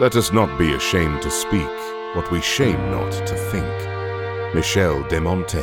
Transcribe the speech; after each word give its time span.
Let 0.00 0.16
us 0.16 0.32
not 0.32 0.58
be 0.58 0.74
ashamed 0.74 1.22
to 1.22 1.30
speak 1.30 1.70
what 2.16 2.28
we 2.32 2.40
shame 2.40 2.90
not 2.90 3.12
to 3.12 3.36
think. 3.36 4.52
Michel 4.52 5.04
de 5.04 5.20
Montaigne. 5.20 5.62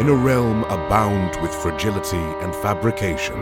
In 0.00 0.08
a 0.08 0.14
realm 0.16 0.64
abound 0.64 1.40
with 1.40 1.54
fragility 1.54 2.16
and 2.16 2.52
fabrication, 2.56 3.36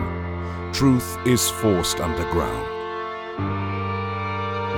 truth 0.75 1.17
is 1.25 1.49
forced 1.49 2.01
underground. 2.01 2.69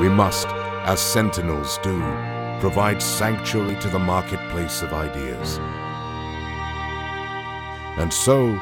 We 0.00 0.08
must, 0.08 0.46
as 0.86 1.00
sentinels 1.00 1.80
do, 1.82 1.98
provide 2.60 3.02
sanctuary 3.02 3.74
to 3.80 3.88
the 3.88 3.98
marketplace 3.98 4.80
of 4.82 4.92
ideas. 4.92 5.58
And 7.98 8.12
so, 8.12 8.56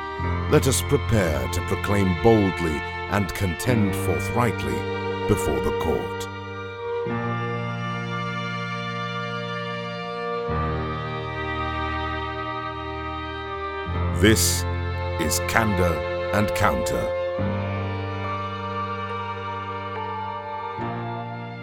let 0.51 0.67
us 0.67 0.81
prepare 0.81 1.47
to 1.49 1.61
proclaim 1.67 2.17
boldly 2.23 2.81
and 3.11 3.33
contend 3.35 3.95
forthrightly 3.95 4.79
before 5.29 5.61
the 5.61 5.77
court. 5.81 6.27
This 14.21 14.65
is 15.21 15.41
Candor 15.49 15.95
and 16.35 16.49
Counter. 16.55 17.01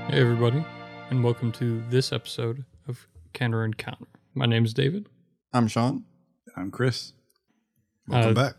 Hey, 0.10 0.20
everybody, 0.22 0.66
and 1.12 1.24
welcome 1.24 1.52
to 1.54 1.84
this 1.90 2.12
episode 2.12 2.66
of 2.88 3.08
Candor 3.34 3.64
and 3.64 3.78
Counter. 3.78 4.08
My 4.34 4.48
name 4.48 4.66
is 4.66 4.74
David. 4.74 5.08
I'm 5.54 5.68
Sean. 5.68 6.06
I'm 6.56 6.72
Chris. 6.72 7.14
Welcome 8.08 8.32
Uh, 8.32 8.34
back. 8.34 8.56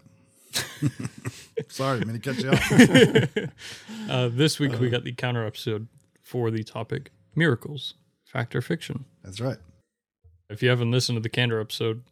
Sorry, 1.69 1.99
didn't 2.01 2.13
mean 2.13 2.21
to 2.21 2.35
cut 2.35 2.43
you 2.43 2.51
off. 3.49 4.11
Uh, 4.11 4.29
this 4.29 4.59
week 4.59 4.79
we 4.79 4.89
got 4.91 5.05
the 5.05 5.13
counter 5.13 5.47
episode 5.47 5.89
for 6.23 6.51
the 6.51 6.63
topic 6.65 7.11
miracles, 7.35 7.95
fact 8.25 8.55
or 8.55 8.61
fiction. 8.63 9.05
That's 9.23 9.41
right. 9.41 9.59
If 10.51 10.63
you 10.63 10.69
haven't 10.71 10.91
listened 10.91 11.17
to 11.17 11.21
the 11.21 11.29
Candor 11.29 11.61
episode, 11.61 12.03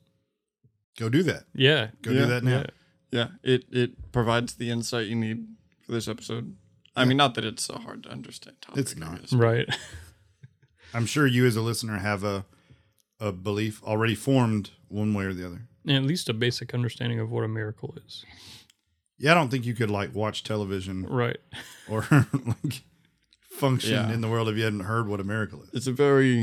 Go 0.98 1.08
do 1.08 1.22
that. 1.24 1.44
yeah, 1.54 1.88
Go 2.02 2.10
Yeah, 2.10 2.20
do 2.20 2.26
that 2.26 2.44
now. 2.44 2.50
yeah, 2.58 2.66
Yeah, 3.10 3.28
it 3.42 3.64
it 3.70 4.12
provides 4.12 4.54
the 4.54 4.70
insight 4.70 5.06
you 5.06 5.16
need 5.16 5.46
for 5.82 5.92
this 5.92 6.08
episode. 6.08 6.54
I 6.94 7.04
mean, 7.04 7.16
not 7.18 7.34
that 7.34 7.44
it's 7.44 7.68
a 7.68 7.78
hard 7.78 8.02
to 8.04 8.08
understand 8.10 8.56
topic. 8.62 8.80
It's 8.80 8.96
not. 8.96 9.12
I 9.12 9.18
guess. 9.18 9.32
right. 9.34 9.68
I'm 10.94 11.04
sure 11.06 11.26
you, 11.26 11.44
as 11.46 11.56
a 11.56 11.60
listener, 11.62 11.98
have 11.98 12.24
a 12.24 12.44
a 13.18 13.32
belief 13.32 13.82
already 13.82 14.14
formed 14.14 14.70
one 14.88 15.14
way 15.14 15.24
or 15.24 15.32
the 15.32 15.46
other. 15.46 15.62
And 15.86 15.96
at 15.96 16.02
least 16.04 16.28
a 16.28 16.34
basic 16.34 16.74
understanding 16.74 17.18
of 17.20 17.30
what 17.30 17.44
a 17.44 17.48
miracle 17.48 17.94
is. 18.06 18.24
Yeah, 19.18 19.30
I 19.32 19.34
don't 19.34 19.50
think 19.50 19.64
you 19.64 19.74
could 19.74 19.90
like 19.90 20.14
watch 20.14 20.42
television 20.44 21.04
Right. 21.06 21.38
or 21.88 22.06
like 22.10 22.82
function 23.50 23.92
Yeah. 23.92 24.12
in 24.12 24.20
the 24.20 24.28
world 24.28 24.48
if 24.48 24.56
you 24.56 24.64
hadn't 24.64 24.80
heard 24.80 25.08
what 25.08 25.20
a 25.20 25.24
miracle 25.24 25.62
is. 25.62 25.70
It's 25.72 25.86
a 25.86 25.92
very 25.92 26.40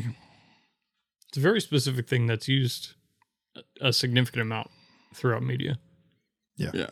It's 1.30 1.38
a 1.38 1.42
very 1.42 1.62
specific 1.62 2.08
thing 2.08 2.28
that's 2.28 2.48
used 2.48 2.94
a- 3.56 3.88
a 3.90 3.94
significant 3.94 4.42
amount 4.42 4.70
throughout 5.14 5.44
media. 5.44 5.78
Yeah, 6.58 6.72
yeah. 6.74 6.90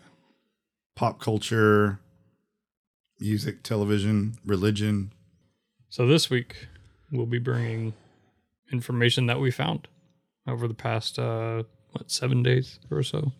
Pop 0.95 1.19
culture, 1.19 1.99
music, 3.19 3.63
television, 3.63 4.35
religion. 4.45 5.13
So 5.89 6.05
this 6.07 6.29
week 6.29 6.67
we'll 7.11 7.25
be 7.25 7.39
bringing 7.39 7.93
information 8.71 9.25
that 9.27 9.39
we 9.39 9.51
found 9.51 9.87
over 10.47 10.67
the 10.67 10.73
past 10.73 11.19
uh 11.19 11.63
what 11.91 12.09
seven 12.11 12.41
days 12.43 12.79
or 12.89 13.03
so. 13.03 13.31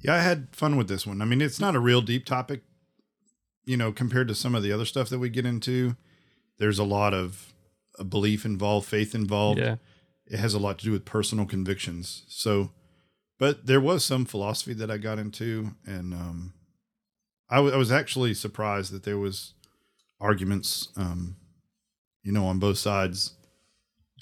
Yeah, 0.00 0.14
I 0.14 0.18
had 0.20 0.48
fun 0.52 0.76
with 0.76 0.88
this 0.88 1.06
one. 1.06 1.20
I 1.22 1.24
mean, 1.24 1.40
it's 1.40 1.60
not 1.60 1.74
a 1.74 1.80
real 1.80 2.00
deep 2.02 2.24
topic, 2.24 2.62
you 3.64 3.76
know, 3.76 3.92
compared 3.92 4.28
to 4.28 4.34
some 4.34 4.54
of 4.54 4.62
the 4.62 4.72
other 4.72 4.84
stuff 4.84 5.08
that 5.10 5.18
we 5.18 5.28
get 5.28 5.46
into. 5.46 5.96
There's 6.58 6.78
a 6.78 6.84
lot 6.84 7.14
of 7.14 7.52
uh, 7.98 8.04
belief 8.04 8.44
involved, 8.44 8.86
faith 8.88 9.14
involved. 9.14 9.60
Yeah. 9.60 9.76
It 10.26 10.38
has 10.38 10.54
a 10.54 10.58
lot 10.58 10.78
to 10.78 10.84
do 10.84 10.92
with 10.92 11.04
personal 11.04 11.46
convictions. 11.46 12.24
So, 12.28 12.70
but 13.38 13.66
there 13.66 13.80
was 13.80 14.04
some 14.04 14.24
philosophy 14.24 14.74
that 14.74 14.90
I 14.90 14.98
got 14.98 15.18
into, 15.18 15.74
and 15.86 16.12
um, 16.12 16.54
I, 17.48 17.56
w- 17.56 17.74
I 17.74 17.78
was 17.78 17.90
actually 17.92 18.34
surprised 18.34 18.92
that 18.92 19.04
there 19.04 19.18
was 19.18 19.54
arguments, 20.20 20.88
um, 20.96 21.36
you 22.22 22.32
know, 22.32 22.46
on 22.46 22.58
both 22.58 22.78
sides 22.78 23.34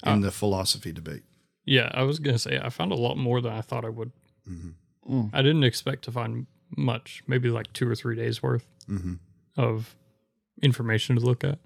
in 0.05 0.19
Uh, 0.19 0.27
the 0.27 0.31
philosophy 0.31 0.91
debate. 0.91 1.23
Yeah, 1.65 1.89
I 1.93 2.03
was 2.03 2.19
gonna 2.19 2.39
say 2.39 2.59
I 2.63 2.69
found 2.69 2.91
a 2.91 2.95
lot 2.95 3.17
more 3.17 3.41
than 3.41 3.51
I 3.51 3.61
thought 3.61 3.83
I 3.83 3.89
would. 3.89 4.11
hmm 4.45 4.69
Mm. 5.07 5.29
I 5.33 5.41
didn't 5.41 5.63
expect 5.63 6.03
to 6.05 6.11
find 6.11 6.47
much, 6.75 7.23
maybe 7.27 7.49
like 7.49 7.71
two 7.73 7.87
or 7.89 7.95
three 7.95 8.15
days 8.15 8.41
worth 8.43 8.65
hmm 8.87 9.15
of 9.55 9.95
information 10.61 11.15
to 11.15 11.21
look 11.21 11.43
at. 11.43 11.59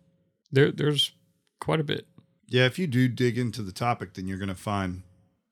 There 0.52 0.72
there's 0.72 1.12
quite 1.59 1.80
a 1.80 1.84
bit. 1.84 2.07
Yeah, 2.47 2.66
if 2.66 2.78
you 2.80 2.88
do 2.88 3.07
dig 3.07 3.38
into 3.38 3.62
the 3.62 3.72
topic, 3.72 4.13
then 4.13 4.28
you're 4.28 4.38
going 4.38 4.50
to 4.50 4.56
find 4.56 5.03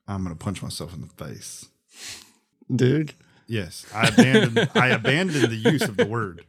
I'm 0.08 0.24
going 0.24 0.36
to 0.36 0.44
punch 0.44 0.62
myself 0.62 0.94
in 0.94 1.02
the 1.02 1.08
face. 1.08 1.68
dude. 2.74 3.14
Yes, 3.48 3.86
I 3.94 4.08
abandoned 4.10 4.70
I 4.76 4.88
abandoned 4.90 5.50
the 5.52 5.56
use 5.72 5.82
of 5.84 5.98
the 5.98 6.06
word. 6.06 6.46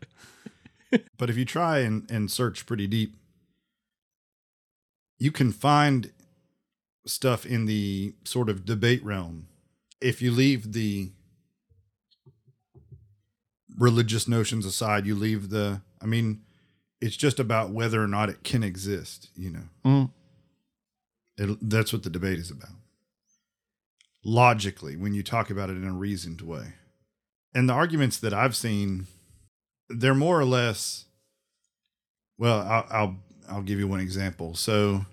But 1.16 1.30
if 1.30 1.36
you 1.36 1.44
try 1.44 1.78
and, 1.78 2.10
and 2.10 2.30
search 2.30 2.66
pretty 2.66 2.86
deep, 2.88 3.14
you 5.18 5.30
can 5.30 5.52
find 5.52 6.12
stuff 7.06 7.46
in 7.46 7.66
the 7.66 8.14
sort 8.24 8.48
of 8.48 8.64
debate 8.64 9.04
realm. 9.04 9.46
If 10.00 10.20
you 10.20 10.32
leave 10.32 10.72
the 10.72 11.12
religious 13.80 14.28
notions 14.28 14.66
aside, 14.66 15.06
you 15.06 15.16
leave 15.16 15.48
the 15.48 15.80
I 16.00 16.06
mean, 16.06 16.42
it's 17.00 17.16
just 17.16 17.40
about 17.40 17.70
whether 17.70 18.02
or 18.02 18.06
not 18.06 18.28
it 18.28 18.44
can 18.44 18.62
exist, 18.62 19.30
you 19.34 19.50
know. 19.50 19.68
Mm. 19.84 20.10
It, 21.36 21.58
that's 21.68 21.92
what 21.92 22.02
the 22.02 22.10
debate 22.10 22.38
is 22.38 22.50
about. 22.50 22.70
Logically, 24.22 24.96
when 24.96 25.14
you 25.14 25.22
talk 25.22 25.50
about 25.50 25.70
it 25.70 25.76
in 25.76 25.84
a 25.84 25.92
reasoned 25.92 26.42
way. 26.42 26.74
And 27.54 27.68
the 27.68 27.72
arguments 27.72 28.18
that 28.18 28.34
I've 28.34 28.54
seen, 28.54 29.06
they're 29.88 30.14
more 30.14 30.38
or 30.38 30.44
less. 30.44 31.06
Well, 32.38 32.60
I'll 32.60 32.86
I'll, 32.90 33.16
I'll 33.48 33.62
give 33.62 33.78
you 33.78 33.88
one 33.88 34.00
example. 34.00 34.54
So, 34.54 35.06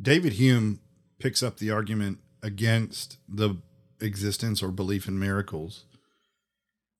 David 0.00 0.34
Hume 0.34 0.80
picks 1.18 1.42
up 1.42 1.58
the 1.58 1.70
argument 1.70 2.18
against 2.42 3.18
the 3.28 3.56
existence 4.00 4.62
or 4.62 4.68
belief 4.68 5.06
in 5.06 5.18
miracles 5.18 5.84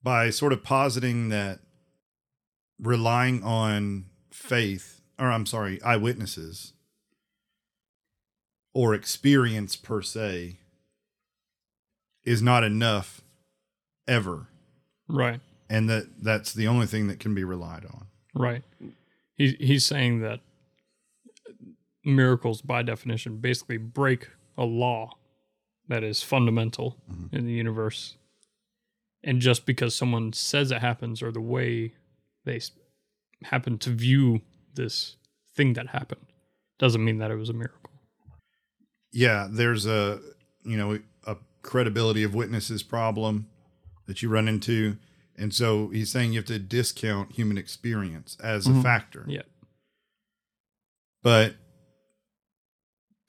by 0.03 0.31
sort 0.31 0.53
of 0.53 0.63
positing 0.65 1.29
that 1.29 1.61
relying 2.81 3.43
on 3.43 4.07
faith, 4.31 5.01
or 5.19 5.31
I'm 5.31 5.47
sorry, 5.47 5.81
eyewitnesses 5.83 6.73
or 8.75 8.95
experience 8.95 9.77
per 9.77 10.01
se 10.03 10.59
is 12.25 12.41
not 12.43 12.65
enough 12.65 13.21
ever 14.09 14.49
Right. 15.09 15.41
and 15.69 15.89
that 15.91 16.23
that's 16.23 16.53
the 16.55 16.67
only 16.67 16.87
thing 16.87 17.07
that 17.09 17.21
can 17.21 17.35
be 17.35 17.45
relied 17.45 17.85
on 17.85 18.07
Right. 18.35 18.63
He 19.37 19.53
he's 19.61 19.85
saying 19.85 20.21
that 20.21 20.41
miracles 22.05 22.63
by 22.63 22.83
definition 22.83 23.39
basically 23.39 23.77
break 23.77 24.29
a 24.57 24.65
law 24.65 25.19
that 25.89 26.03
is 26.03 26.23
fundamental 26.23 26.97
Mhm. 27.11 27.33
in 27.35 27.45
the 27.47 27.53
universe. 27.53 28.17
And 29.25 29.41
just 29.41 29.67
because 29.67 29.95
someone 29.95 30.33
says 30.33 30.71
it 30.73 30.81
happens 30.81 31.23
or 31.23 31.31
the 31.31 31.41
way 31.41 31.95
they 32.45 32.61
happen 33.45 33.79
to 33.79 33.91
view 33.91 34.41
this 34.75 35.17
thing 35.55 35.75
that 35.75 35.89
happened 35.89 36.27
doesn't 36.79 37.05
mean 37.05 37.19
that 37.19 37.31
it 37.31 37.37
was 37.37 37.49
a 37.51 37.53
miracle. 37.53 37.91
yeah 39.13 39.47
there's 39.51 39.85
a 39.87 40.19
you 40.65 40.77
know 40.77 40.99
a 41.27 41.37
credibility 41.63 42.23
of 42.23 42.35
witnesses 42.35 42.83
problem 42.83 43.47
that 44.07 44.23
you 44.23 44.29
run 44.31 44.49
into 44.49 44.97
and 45.37 45.53
so 45.55 45.89
he's 45.89 46.11
saying 46.11 46.33
you 46.33 46.39
have 46.39 46.47
to 46.47 46.59
discount 46.59 47.33
human 47.33 47.59
experience 47.59 48.37
as 48.43 48.67
a 48.67 48.71
Mhm. 48.71 48.83
factor 48.83 49.25
Yeah. 49.29 49.43
but 51.23 51.57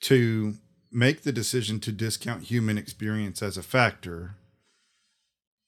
to 0.02 0.54
make 0.90 1.22
the 1.22 1.32
decision 1.32 1.80
to 1.80 1.92
discount 1.92 2.44
human 2.44 2.78
experience 2.78 3.42
as 3.42 3.56
a 3.58 3.62
factor 3.62 4.36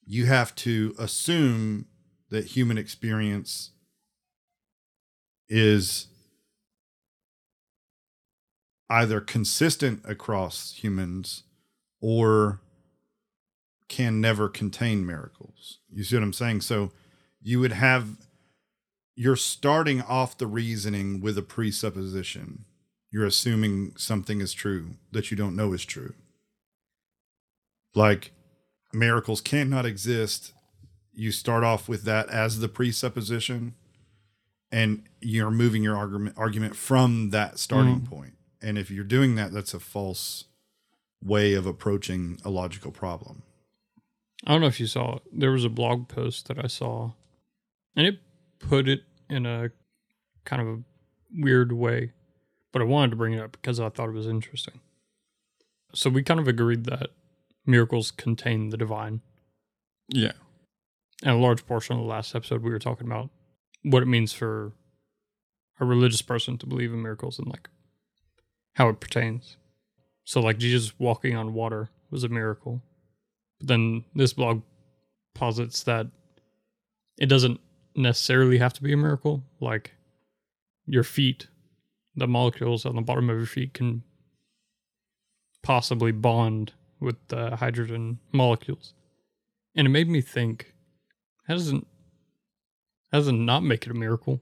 you 0.06 0.26
have 0.26 0.54
to 0.54 0.94
assume 0.98 1.86
that 2.30 2.46
human 2.46 2.78
experience 2.78 3.72
is 5.48 6.06
either 8.88 9.20
consistent 9.20 10.00
across 10.04 10.72
humans 10.72 11.42
or 12.00 12.60
can 13.88 14.20
never 14.20 14.48
contain 14.48 15.04
miracles. 15.04 15.78
You 15.92 16.04
see 16.04 16.16
what 16.16 16.22
I'm 16.22 16.32
saying? 16.32 16.60
So 16.62 16.92
you 17.42 17.60
would 17.60 17.72
have 17.72 18.16
you're 19.18 19.36
starting 19.36 20.02
off 20.02 20.36
the 20.36 20.46
reasoning 20.46 21.22
with 21.22 21.38
a 21.38 21.42
presupposition. 21.42 22.66
You're 23.10 23.24
assuming 23.24 23.92
something 23.96 24.42
is 24.42 24.52
true 24.52 24.96
that 25.10 25.30
you 25.30 25.36
don't 25.38 25.56
know 25.56 25.72
is 25.72 25.86
true. 25.86 26.12
Like 27.94 28.32
miracles 28.96 29.40
cannot 29.40 29.87
exist 29.87 30.52
you 31.16 31.32
start 31.32 31.64
off 31.64 31.88
with 31.88 32.04
that 32.04 32.28
as 32.28 32.60
the 32.60 32.69
presupposition 32.69 33.75
and 34.70 35.04
you're 35.20 35.50
moving 35.50 35.82
your 35.82 35.96
argument 35.96 36.37
argument 36.37 36.76
from 36.76 37.31
that 37.31 37.58
starting 37.58 37.96
mm-hmm. 37.96 38.14
point. 38.14 38.34
And 38.60 38.76
if 38.76 38.90
you're 38.90 39.04
doing 39.04 39.34
that, 39.37 39.52
that's 39.52 39.75
a 39.75 39.81
false 39.81 40.44
way 41.25 41.54
of 41.54 41.66
approaching 41.66 42.38
a 42.44 42.50
logical 42.50 42.90
problem. 42.90 43.43
I 44.46 44.52
don't 44.52 44.60
know 44.60 44.66
if 44.66 44.78
you 44.78 44.87
saw 44.87 45.16
it. 45.16 45.22
There 45.32 45.52
was 45.52 45.64
a 45.64 45.70
blog 45.70 46.08
post 46.08 46.49
that 46.49 46.62
I 46.62 46.66
saw, 46.66 47.12
and 47.96 48.06
it 48.06 48.19
put 48.58 48.88
it 48.88 49.04
in 49.31 49.46
a 49.46 49.70
kind 50.44 50.62
of 50.62 50.69
a 50.69 50.78
weird 51.32 51.72
way, 51.72 52.12
but 52.72 52.82
I 52.82 52.84
wanted 52.84 53.10
to 53.10 53.16
bring 53.16 53.32
it 53.32 53.40
up 53.40 53.52
because 53.52 53.81
I 53.81 53.88
thought 53.88 54.08
it 54.08 54.14
was 54.14 54.26
interesting. 54.26 54.81
So 55.94 56.10
we 56.10 56.22
kind 56.22 56.40
of 56.40 56.49
agreed 56.49 56.84
that 56.84 57.10
miracles 57.66 58.10
contain 58.10 58.70
the 58.70 58.76
divine. 58.76 59.20
Yeah. 60.08 60.32
And 61.22 61.32
a 61.32 61.40
large 61.40 61.66
portion 61.66 61.96
of 61.96 62.02
the 62.02 62.08
last 62.08 62.34
episode, 62.34 62.62
we 62.62 62.70
were 62.70 62.78
talking 62.78 63.06
about 63.06 63.30
what 63.82 64.02
it 64.02 64.06
means 64.06 64.32
for 64.32 64.72
a 65.80 65.84
religious 65.84 66.22
person 66.22 66.58
to 66.58 66.66
believe 66.66 66.92
in 66.92 67.02
miracles 67.02 67.38
and 67.38 67.48
like 67.48 67.68
how 68.74 68.88
it 68.88 69.00
pertains. 69.00 69.56
So, 70.24 70.40
like 70.40 70.58
Jesus 70.58 70.98
walking 70.98 71.36
on 71.36 71.54
water 71.54 71.88
was 72.10 72.24
a 72.24 72.28
miracle. 72.28 72.82
But 73.58 73.68
then 73.68 74.04
this 74.14 74.32
blog 74.32 74.62
posits 75.34 75.82
that 75.84 76.08
it 77.18 77.26
doesn't 77.26 77.60
necessarily 77.94 78.58
have 78.58 78.72
to 78.74 78.82
be 78.82 78.92
a 78.92 78.96
miracle. 78.96 79.42
Like 79.60 79.92
your 80.86 81.04
feet, 81.04 81.48
the 82.14 82.26
molecules 82.26 82.84
on 82.84 82.96
the 82.96 83.02
bottom 83.02 83.30
of 83.30 83.36
your 83.36 83.46
feet 83.46 83.74
can 83.74 84.02
possibly 85.62 86.12
bond 86.12 86.72
with 87.00 87.16
the 87.28 87.56
hydrogen 87.56 88.19
molecules. 88.32 88.94
And 89.75 89.87
it 89.87 89.90
made 89.90 90.08
me 90.08 90.20
think, 90.20 90.75
how 91.46 91.54
doesn't 91.54 91.87
how 93.12 93.19
does 93.19 93.28
it 93.28 93.32
not 93.32 93.62
make 93.62 93.87
it 93.87 93.90
a 93.90 93.94
miracle? 93.94 94.40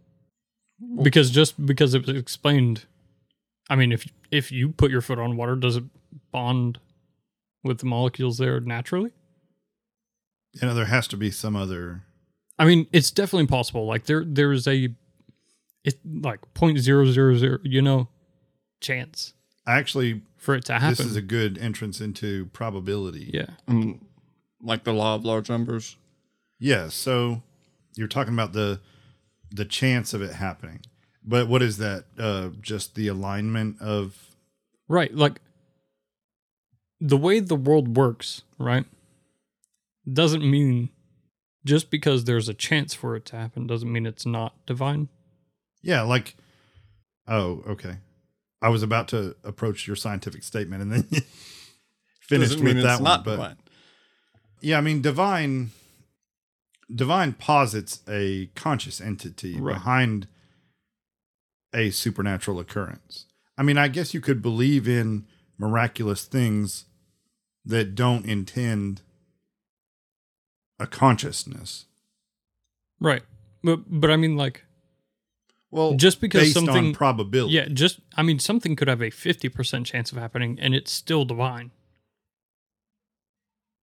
Because 1.03 1.31
just 1.31 1.65
because 1.65 1.95
it 1.95 2.07
was 2.07 2.17
explained, 2.17 2.87
I 3.69 3.77
mean, 3.77 3.93
if 3.93 4.09
if 4.31 4.51
you 4.51 4.71
put 4.71 4.91
your 4.91 5.01
foot 5.01 5.19
on 5.19 5.37
water, 5.37 5.57
does 5.57 5.77
it 5.77 5.85
bond 6.33 6.79
with 7.63 7.79
the 7.79 7.87
molecules 7.87 8.39
there 8.39 8.61
naturally? 8.61 9.13
You 10.53 10.69
know, 10.69 10.75
there 10.75 10.85
has 10.87 11.09
to 11.09 11.17
be 11.17 11.31
some 11.31 11.57
other 11.57 12.05
I 12.59 12.65
mean, 12.65 12.87
it's 12.93 13.11
definitely 13.11 13.49
possible. 13.49 13.87
Like 13.87 14.07
there 14.07 14.25
there 14.25 14.53
is 14.53 14.67
a 14.67 14.89
it's 15.85 15.99
like 16.05 16.41
point 16.55 16.79
zero 16.79 17.11
zero 17.11 17.37
zero, 17.37 17.59
you 17.63 17.83
know, 17.83 18.09
chance 18.81 19.34
actually 19.67 20.23
for 20.37 20.55
it 20.55 20.65
to 20.67 20.75
happen. 20.75 20.91
this 20.91 21.01
is 21.01 21.17
a 21.17 21.23
good 21.23 21.59
entrance 21.59 22.01
into 22.01 22.47
probability. 22.47 23.31
yeah. 23.33 23.47
Um, 23.67 24.07
like 24.63 24.85
the 24.85 24.93
law 24.93 25.15
of 25.15 25.25
large 25.25 25.49
numbers. 25.49 25.97
Yeah, 26.59 26.89
so 26.89 27.43
you're 27.97 28.09
talking 28.09 28.33
about 28.35 28.53
the 28.53 28.81
the 29.51 29.65
chance 29.65 30.15
of 30.15 30.23
it 30.23 30.33
happening. 30.33 30.81
But 31.25 31.49
what 31.49 31.63
is 31.63 31.79
that? 31.79 32.05
Uh 32.19 32.51
just 32.61 32.95
the 32.95 33.09
alignment 33.09 33.81
of 33.81 34.31
Right. 34.89 35.15
Like 35.15 35.41
the 37.01 37.17
way 37.17 37.41
the 37.41 37.57
world 37.57 37.97
works, 37.97 38.43
right? 38.59 38.85
Doesn't 40.11 40.49
mean 40.49 40.91
just 41.65 41.91
because 41.91 42.25
there's 42.25 42.49
a 42.49 42.55
chance 42.55 42.93
for 42.95 43.17
it 43.17 43.25
to 43.27 43.37
happen 43.37 43.67
doesn't 43.67 43.91
mean 43.91 44.07
it's 44.07 44.27
not 44.27 44.55
divine. 44.67 45.09
Yeah, 45.83 46.03
like 46.03 46.37
oh, 47.27 47.63
okay. 47.69 47.97
I 48.65 48.69
was 48.71 48.83
about 48.83 49.09
to 49.09 49.37
approach 49.45 49.87
your 49.87 49.97
scientific 49.97 50.43
statement 50.43 50.83
and 50.83 50.91
then 50.93 51.03
finished 52.21 52.53
Doesn't 52.53 52.65
with 52.65 52.77
that 52.83 52.93
it's 52.95 53.01
one. 53.01 53.03
not 53.05 53.25
but 53.25 53.33
divine. 53.37 53.57
yeah, 54.61 54.79
I 54.79 54.81
mean 54.81 55.03
divine 55.03 55.71
divine 56.95 57.33
posits 57.35 58.01
a 58.09 58.47
conscious 58.55 59.01
entity 59.01 59.61
Right. 59.61 59.75
behind 59.75 60.27
a 61.75 61.91
supernatural 61.91 62.59
occurrence. 62.61 63.27
I 63.59 63.63
mean, 63.63 63.77
I 63.79 63.89
guess 63.89 64.15
you 64.15 64.21
could 64.21 64.41
believe 64.43 64.87
in 64.89 65.27
miraculous 65.59 66.25
things 66.25 66.85
that 67.65 67.95
don't 67.95 68.25
intend 68.27 69.03
a 70.81 70.87
consciousness 70.87 71.87
Right. 73.01 73.23
But 73.63 73.81
but 74.01 74.11
I 74.11 74.17
mean 74.17 74.37
like 74.37 74.65
Well, 75.75 75.95
just 75.95 76.21
because 76.21 76.43
based 76.43 76.55
something 76.55 76.87
on 76.89 76.95
probability. 76.95 77.53
Yeah, 77.55 77.67
just 77.67 77.99
I 78.17 78.23
mean 78.23 78.39
something 78.39 78.77
could 78.77 78.87
have 78.87 79.01
a 79.01 79.11
50% 79.11 79.85
chance 79.85 80.13
of 80.13 80.19
happening 80.19 80.57
and 80.61 80.73
it's 80.75 80.93
still 80.93 81.25
divine. 81.25 81.73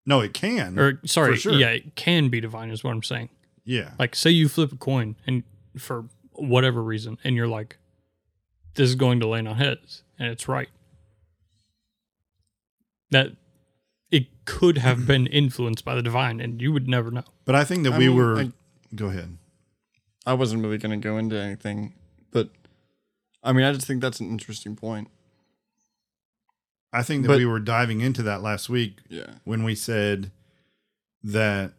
No, 0.06 0.20
it 0.20 0.32
can. 0.32 0.78
Or 0.78 1.00
sorry, 1.04 1.36
sure. 1.36 1.52
yeah, 1.52 1.68
it 1.68 1.94
can 1.94 2.28
be 2.30 2.40
divine 2.40 2.70
is 2.70 2.82
what 2.82 2.92
I'm 2.92 3.02
saying. 3.02 3.28
yeah. 3.64 3.90
Like 3.98 4.16
say 4.16 4.30
you 4.30 4.48
flip 4.48 4.72
a 4.72 4.76
coin 4.76 5.16
and 5.26 5.42
for 5.76 6.06
whatever 6.32 6.82
reason 6.82 7.18
and 7.24 7.36
you're 7.36 7.46
like 7.46 7.76
this 8.74 8.88
is 8.88 8.94
going 8.94 9.20
to 9.20 9.26
land 9.26 9.46
on 9.46 9.56
heads 9.56 10.02
and 10.18 10.28
it's 10.28 10.48
right. 10.48 10.70
That 13.10 13.32
it 14.10 14.28
could 14.46 14.78
have 14.78 15.06
been 15.12 15.26
influenced 15.26 15.84
by 15.84 15.94
the 15.94 16.02
divine 16.02 16.40
and 16.40 16.60
you 16.62 16.72
would 16.72 16.88
never 16.88 17.10
know. 17.10 17.24
But 17.44 17.54
I 17.54 17.64
think 17.64 17.84
that 17.84 17.92
I 17.92 17.98
we 17.98 18.08
mean, 18.08 18.16
were 18.16 18.38
I- 18.38 18.52
go 18.94 19.08
ahead. 19.08 19.36
I 20.26 20.34
wasn't 20.34 20.62
really 20.62 20.78
going 20.78 20.98
to 21.00 21.02
go 21.08 21.18
into 21.18 21.36
anything, 21.36 21.94
but 22.30 22.50
I 23.42 23.52
mean, 23.52 23.64
I 23.64 23.72
just 23.72 23.86
think 23.86 24.00
that's 24.00 24.20
an 24.20 24.28
interesting 24.28 24.76
point. 24.76 25.08
I 26.92 27.02
think 27.02 27.22
that 27.22 27.28
But- 27.28 27.38
we 27.38 27.46
were 27.46 27.58
diving 27.60 28.00
into 28.00 28.22
that 28.24 28.42
last 28.42 28.68
week 28.68 29.00
Yeah. 29.08 29.34
when 29.44 29.64
we 29.64 29.74
said 29.74 30.30
that 31.22 31.72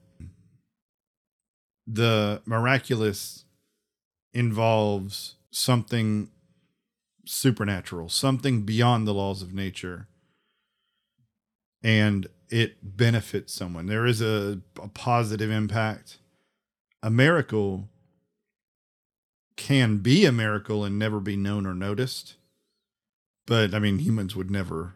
the 1.86 2.42
miraculous 2.46 3.46
involves 4.34 5.36
something 5.52 6.32
supernatural, 7.26 8.10
something 8.10 8.64
beyond 8.66 9.08
the 9.08 9.14
laws 9.14 9.42
of 9.42 9.54
nature, 9.54 10.08
and 11.84 12.28
it 12.50 12.98
benefits 12.98 13.54
someone. 13.54 13.86
There 13.86 14.06
is 14.06 14.22
a, 14.22 14.62
a 14.82 14.88
positive 14.90 15.52
impact. 15.52 16.20
A 17.02 17.10
miracle 17.10 17.90
can 19.56 19.98
be 19.98 20.26
a 20.26 20.32
miracle 20.32 20.84
and 20.84 20.98
never 20.98 21.20
be 21.20 21.36
known 21.36 21.66
or 21.66 21.74
noticed. 21.74 22.36
But 23.46 23.74
I 23.74 23.80
mean, 23.80 24.00
humans 24.00 24.36
would 24.36 24.50
never 24.52 24.96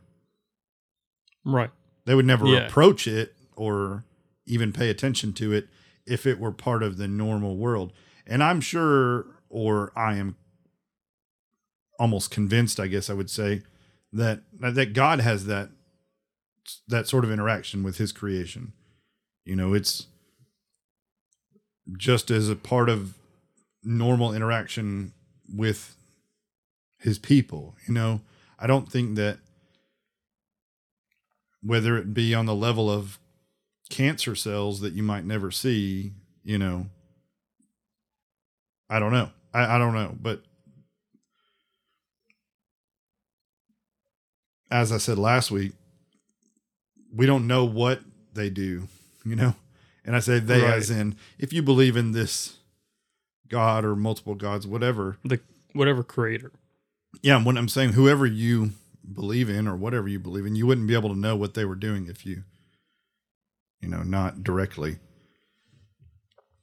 Right. 1.45 1.71
they 2.05 2.15
would 2.15 2.25
never 2.25 2.45
Yeah. 2.47 2.67
approach 2.67 3.07
it 3.07 3.35
or 3.55 4.03
even 4.45 4.71
pay 4.73 4.89
attention 4.89 5.33
to 5.33 5.51
it 5.53 5.69
if 6.05 6.25
it 6.25 6.39
were 6.39 6.51
part 6.51 6.83
of 6.83 6.97
the 6.97 7.07
normal 7.07 7.57
world. 7.57 7.91
And 8.25 8.41
I'm 8.43 8.61
sure, 8.61 9.27
or 9.49 9.91
I 9.97 10.15
am 10.15 10.35
almost 11.99 12.31
convinced, 12.31 12.79
I 12.79 12.87
guess 12.87 13.09
I 13.09 13.13
would 13.13 13.29
say, 13.29 13.63
that 14.11 14.43
that 14.59 14.93
God 14.93 15.19
has 15.19 15.45
that 15.45 15.69
that 16.87 17.07
sort 17.07 17.23
of 17.23 17.31
interaction 17.31 17.83
with 17.83 17.97
His 17.97 18.11
creation. 18.11 18.73
You 19.45 19.55
know, 19.55 19.73
it's 19.73 20.07
just 21.97 22.29
as 22.31 22.49
a 22.49 22.55
part 22.55 22.89
of 22.89 23.13
normal 23.83 24.33
interaction 24.33 25.13
with 25.53 25.95
His 26.99 27.17
people. 27.19 27.75
You 27.87 27.93
know, 27.93 28.21
I 28.59 28.67
don't 28.67 28.91
think 28.91 29.15
that 29.15 29.39
whether 31.61 31.97
it 31.97 32.13
be 32.13 32.33
on 32.33 32.45
the 32.45 32.55
level 32.55 32.89
of 32.89 33.19
cancer 33.89 34.35
cells 34.35 34.79
that 34.81 34.93
you 34.93 35.03
might 35.03 35.25
never 35.25 35.51
see, 35.51 36.11
you 36.43 36.57
know, 36.57 36.87
I 38.89 38.99
don't 38.99 39.11
know. 39.11 39.29
I, 39.53 39.75
I 39.75 39.77
don't 39.77 39.93
know. 39.93 40.15
But 40.21 40.43
as 44.69 44.91
I 44.91 44.97
said 44.97 45.17
last 45.17 45.51
week, 45.51 45.73
we 47.13 47.25
don't 47.25 47.47
know 47.47 47.65
what 47.65 48.01
they 48.33 48.49
do, 48.49 48.87
you 49.25 49.35
know? 49.35 49.55
And 50.05 50.15
I 50.15 50.19
say 50.19 50.39
they 50.39 50.61
Right. 50.61 50.73
as 50.73 50.89
in 50.89 51.15
if 51.39 51.51
you 51.51 51.61
believe 51.61 51.97
in 51.97 52.11
this 52.11 52.56
God 53.49 53.85
or 53.85 53.95
multiple 53.95 54.35
gods, 54.35 54.65
whatever. 54.67 55.17
The 55.23 55.39
whatever 55.73 56.03
creator. 56.03 56.51
Yeah, 57.21 57.43
when 57.43 57.57
I'm 57.57 57.69
saying 57.69 57.93
whoever 57.93 58.25
you 58.25 58.71
believe 59.11 59.49
in 59.49 59.67
or 59.67 59.75
whatever 59.75 60.07
you 60.07 60.19
believe 60.19 60.45
in, 60.45 60.55
you 60.55 60.67
wouldn't 60.67 60.87
be 60.87 60.93
able 60.93 61.09
to 61.09 61.19
know 61.19 61.35
what 61.35 61.53
they 61.53 61.65
were 61.65 61.75
doing 61.75 62.07
if 62.07 62.25
you, 62.25 62.43
you 63.81 63.87
know, 63.89 64.03
not 64.03 64.43
directly, 64.43 64.97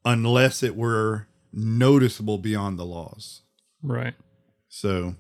unless 0.05 0.63
it 0.63 0.77
were 0.77 1.27
noticeable 1.53 2.39
beyond 2.39 2.79
the 2.79 2.85
laws. 2.85 3.43
Right. 3.83 4.15
So 4.69 5.15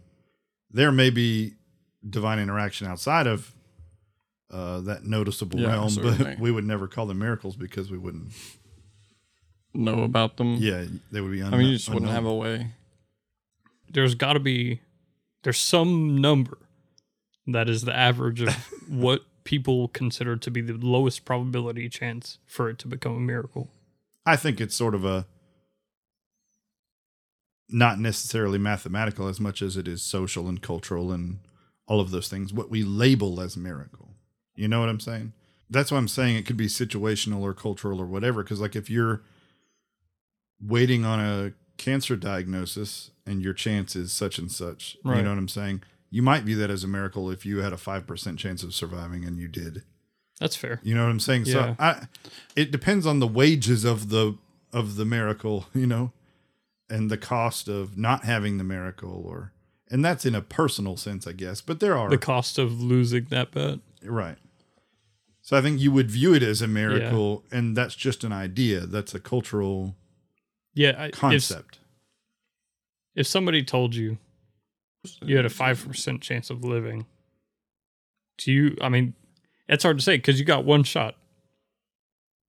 there 0.70 0.92
may 0.92 1.10
be 1.10 1.54
divine 2.08 2.38
interaction 2.38 2.86
outside 2.86 3.26
of 3.26 3.52
uh, 4.50 4.80
that 4.82 5.04
noticeable 5.04 5.58
Yeah, 5.60 5.68
realm, 5.68 5.90
certainly. 5.90 6.16
but 6.24 6.38
we 6.38 6.50
would 6.50 6.64
never 6.64 6.86
call 6.86 7.06
them 7.06 7.18
miracles 7.18 7.56
because 7.56 7.90
we 7.90 7.98
wouldn't. 7.98 8.32
Know 9.74 10.04
about 10.04 10.36
them. 10.36 10.56
Yeah, 10.60 10.84
they 11.10 11.20
would 11.20 11.32
be. 11.32 11.42
I 11.42 11.50
mean, 11.50 11.68
you 11.68 11.76
just 11.76 11.88
wouldn't 11.88 12.12
have 12.12 12.26
a 12.26 12.34
way. 12.34 12.68
There's 13.90 14.14
got 14.14 14.34
to 14.34 14.40
be 14.40 14.80
there's 15.42 15.58
some 15.58 16.20
number 16.20 16.58
that 17.46 17.68
is 17.68 17.82
the 17.82 17.94
average 17.94 18.40
of 18.40 18.54
what 18.88 19.22
people 19.44 19.88
consider 19.88 20.36
to 20.36 20.50
be 20.50 20.60
the 20.60 20.72
lowest 20.72 21.24
probability 21.24 21.88
chance 21.88 22.38
for 22.46 22.70
it 22.70 22.78
to 22.78 22.88
become 22.88 23.16
a 23.16 23.20
miracle. 23.20 23.68
I 24.24 24.36
think 24.36 24.60
it's 24.60 24.74
sort 24.74 24.94
of 24.94 25.04
a 25.04 25.26
not 27.68 27.98
necessarily 27.98 28.58
mathematical 28.58 29.28
as 29.28 29.40
much 29.40 29.60
as 29.60 29.76
it 29.76 29.86
is 29.86 30.02
social 30.02 30.48
and 30.48 30.62
cultural 30.62 31.12
and 31.12 31.38
all 31.86 32.00
of 32.00 32.10
those 32.10 32.28
things, 32.28 32.52
what 32.52 32.70
we 32.70 32.82
label 32.82 33.40
as 33.40 33.56
miracle. 33.56 34.10
You 34.54 34.68
know 34.68 34.80
what 34.80 34.88
I'm 34.88 35.00
saying? 35.00 35.32
That's 35.68 35.90
why 35.90 35.98
I'm 35.98 36.08
saying 36.08 36.36
it 36.36 36.46
could 36.46 36.56
be 36.56 36.66
situational 36.66 37.42
or 37.42 37.52
cultural 37.52 38.00
or 38.00 38.06
whatever. 38.06 38.42
Because, 38.42 38.60
like, 38.60 38.76
if 38.76 38.88
you're 38.88 39.22
waiting 40.66 41.04
on 41.04 41.20
a 41.20 41.52
cancer 41.76 42.16
diagnosis 42.16 43.10
and 43.26 43.42
your 43.42 43.52
chance 43.52 43.96
is 43.96 44.12
such 44.12 44.38
and 44.38 44.50
such, 44.50 44.96
you 45.04 45.10
know 45.10 45.30
what 45.30 45.38
I'm 45.38 45.48
saying? 45.48 45.82
You 46.10 46.22
might 46.22 46.44
view 46.44 46.56
that 46.56 46.70
as 46.70 46.84
a 46.84 46.88
miracle 46.88 47.30
if 47.30 47.44
you 47.44 47.58
had 47.58 47.72
a 47.72 47.76
5% 47.76 48.38
chance 48.38 48.62
of 48.62 48.72
surviving 48.74 49.24
and 49.24 49.36
you 49.38 49.48
did. 49.48 49.82
That's 50.40 50.56
fair. 50.56 50.80
You 50.82 50.94
know 50.94 51.04
what 51.04 51.10
I'm 51.10 51.20
saying? 51.20 51.44
Yeah. 51.46 51.52
So 51.52 51.76
I, 51.78 52.06
it 52.56 52.70
depends 52.70 53.06
on 53.06 53.20
the 53.20 53.26
wages 53.26 53.84
of 53.84 54.08
the 54.10 54.36
of 54.72 54.96
the 54.96 55.04
miracle, 55.04 55.66
you 55.74 55.86
know, 55.86 56.12
and 56.90 57.10
the 57.10 57.16
cost 57.16 57.68
of 57.68 57.96
not 57.96 58.24
having 58.24 58.58
the 58.58 58.64
miracle, 58.64 59.22
or 59.26 59.52
and 59.90 60.04
that's 60.04 60.26
in 60.26 60.34
a 60.34 60.40
personal 60.42 60.96
sense, 60.96 61.26
I 61.26 61.32
guess. 61.32 61.60
But 61.60 61.78
there 61.80 61.96
are 61.96 62.10
The 62.10 62.18
cost 62.18 62.58
of 62.58 62.80
losing 62.80 63.26
that 63.30 63.52
bet. 63.52 63.78
right. 64.02 64.36
So 65.42 65.58
I 65.58 65.60
think 65.60 65.78
you 65.78 65.92
would 65.92 66.10
view 66.10 66.32
it 66.34 66.42
as 66.42 66.62
a 66.62 66.66
miracle, 66.66 67.44
and 67.52 67.76
that's 67.76 67.94
just 67.94 68.24
an 68.24 68.32
idea. 68.32 68.80
That's 68.86 69.14
a 69.14 69.20
cultural 69.20 69.94
Yeah. 70.74 70.94
I- 70.98 71.06
if- 71.06 71.12
concept. 71.12 71.78
If, 73.14 73.26
somebody 73.26 73.62
told 73.62 73.94
you 73.94 74.18
you 75.22 75.36
had 75.36 75.44
a 75.44 75.50
5% 75.50 76.20
chance 76.20 76.50
of 76.50 76.64
living, 76.64 77.06
do 78.38 78.52
you, 78.52 78.76
I 78.80 78.88
mean, 78.88 79.14
it's 79.68 79.84
hard 79.84 79.98
to 79.98 80.04
say 80.04 80.16
because 80.16 80.38
you 80.38 80.44
got 80.44 80.64
one 80.64 80.82
shot. 80.82 81.14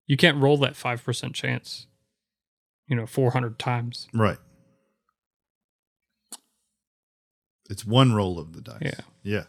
You 0.08 0.18
can't 0.18 0.38
roll 0.38 0.58
that 0.58 0.74
5% 0.74 1.34
chance, 1.34 1.88
you 2.88 2.96
know, 2.96 3.06
400 3.06 3.58
times. 3.60 4.08
Right. 4.14 4.38
It's 7.70 7.86
one 7.86 8.14
roll 8.14 8.38
of 8.40 8.54
the 8.54 8.62
dice. 8.62 8.78
Yeah. 8.82 9.00
Yeah. 9.24 9.44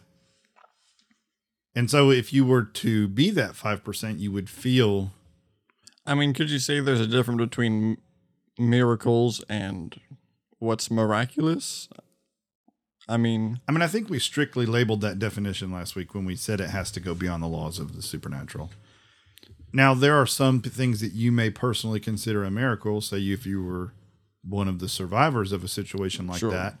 And 1.75 1.91
so 1.91 2.09
if 2.09 2.33
you 2.33 2.43
were 2.43 2.63
to 2.63 3.07
be 3.07 3.29
that 3.31 3.51
5%, 3.51 4.19
you 4.19 4.31
would 4.31 4.49
feel 4.49 5.13
I 6.07 6.15
mean, 6.15 6.33
could 6.33 6.49
you 6.49 6.57
say 6.57 6.79
there's 6.79 7.01
a 7.01 7.07
difference 7.07 7.39
between 7.39 7.97
miracles 8.59 9.43
and 9.49 9.99
what's 10.59 10.89
miraculous? 10.91 11.87
I 13.09 13.15
mean, 13.17 13.61
I 13.67 13.71
mean, 13.71 13.81
I 13.81 13.87
think 13.87 14.09
we 14.09 14.19
strictly 14.19 14.65
labeled 14.65 15.01
that 15.01 15.17
definition 15.19 15.71
last 15.71 15.95
week 15.95 16.13
when 16.13 16.25
we 16.25 16.35
said 16.35 16.59
it 16.59 16.71
has 16.71 16.91
to 16.91 16.99
go 16.99 17.13
beyond 17.13 17.41
the 17.41 17.47
laws 17.47 17.79
of 17.79 17.95
the 17.95 18.01
supernatural. 18.01 18.69
Now, 19.71 19.93
there 19.93 20.15
are 20.15 20.25
some 20.25 20.61
things 20.61 20.99
that 21.01 21.13
you 21.13 21.31
may 21.31 21.49
personally 21.49 21.99
consider 21.99 22.43
a 22.43 22.51
miracle. 22.51 22.99
Say, 22.99 23.19
if 23.19 23.45
you 23.45 23.63
were 23.63 23.93
one 24.43 24.67
of 24.67 24.79
the 24.79 24.89
survivors 24.89 25.51
of 25.51 25.63
a 25.63 25.67
situation 25.67 26.27
like 26.27 26.39
Sure. 26.39 26.51
that, 26.51 26.77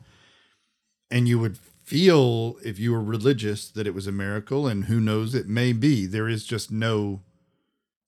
and 1.09 1.27
you 1.27 1.39
would 1.39 1.57
feel, 1.57 2.57
if 2.65 2.77
you 2.79 2.91
were 2.91 3.01
religious, 3.03 3.69
that 3.69 3.87
it 3.87 3.93
was 3.93 4.07
a 4.07 4.11
miracle, 4.11 4.67
and 4.67 4.85
who 4.85 4.99
knows, 4.99 5.33
it 5.33 5.47
may 5.47 5.71
be. 5.71 6.05
There 6.05 6.27
is 6.27 6.45
just 6.45 6.71
no, 6.71 7.21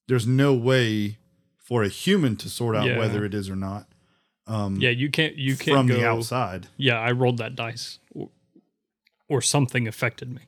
there's 0.09 0.27
no 0.27 0.53
way 0.53 1.18
for 1.69 1.83
a 1.83 1.87
human 1.87 2.35
to 2.37 2.49
sort 2.49 2.75
out 2.75 2.85
Yeah. 2.87 2.97
whether 2.97 3.23
it 3.23 3.33
is 3.33 3.49
or 3.49 3.55
not. 3.55 3.87
Um, 4.47 4.75
Yeah. 4.81 4.89
You 4.89 5.09
can't, 5.09 5.35
you 5.37 5.55
can't 5.55 5.77
from 5.77 5.87
go, 5.87 5.93
the 5.95 6.05
outside. 6.07 6.67
yeah, 6.75 6.99
I 6.99 7.11
rolled 7.11 7.37
that 7.37 7.55
dice 7.55 7.99
or, 8.13 8.29
or 9.29 9.41
something 9.41 9.87
affected 9.87 10.29
me. 10.33 10.41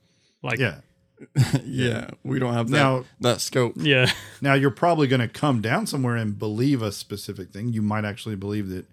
Like, 0.44 0.60
Yeah. 0.60 0.82
yeah, 1.63 2.10
we 2.24 2.40
don't 2.40 2.54
have 2.56 2.70
that 2.70 2.78
Now- 2.78 3.06
that 3.20 3.42
scope. 3.42 3.75
yeah. 3.78 4.12
Now 4.42 4.56
you're 4.56 4.72
probably 4.72 5.08
going 5.08 5.22
to 5.22 5.28
come 5.28 5.62
down 5.62 5.86
somewhere 5.86 6.16
and 6.16 6.38
believe 6.40 6.82
a 6.82 6.92
specific 6.92 7.51
thing. 7.51 7.72
You 7.72 7.84
might 7.84 8.06
actually 8.06 8.36
believe 8.36 8.70
that 8.70 8.88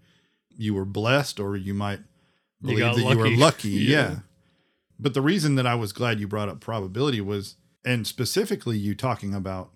you 0.54 0.74
were 0.74 0.84
blessed, 0.84 1.40
or 1.40 1.56
you 1.56 1.72
might 1.72 2.00
believe 2.60 2.80
got 2.80 2.96
that 2.96 3.00
you 3.02 3.16
were 3.16 3.28
lucky. 3.30 3.36
lucky. 3.36 3.68
Yeah. 3.70 3.88
yeah. 4.10 4.16
But 5.00 5.14
the 5.14 5.22
reason 5.22 5.54
that 5.54 5.66
I 5.66 5.74
was 5.76 5.92
glad 5.94 6.20
you 6.20 6.28
brought 6.28 6.48
up 6.50 6.60
probability 6.60 7.20
was, 7.22 7.54
and 7.84 8.06
specifically 8.06 8.76
you 8.76 8.94
talking 8.94 9.32
about 9.34 9.70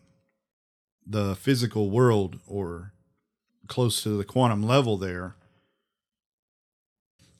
the 1.06 1.34
physical 1.36 1.90
world 1.90 2.38
or 2.46 2.92
close 3.68 4.02
to 4.02 4.10
the 4.16 4.24
quantum 4.24 4.62
level 4.62 4.96
there. 4.96 5.34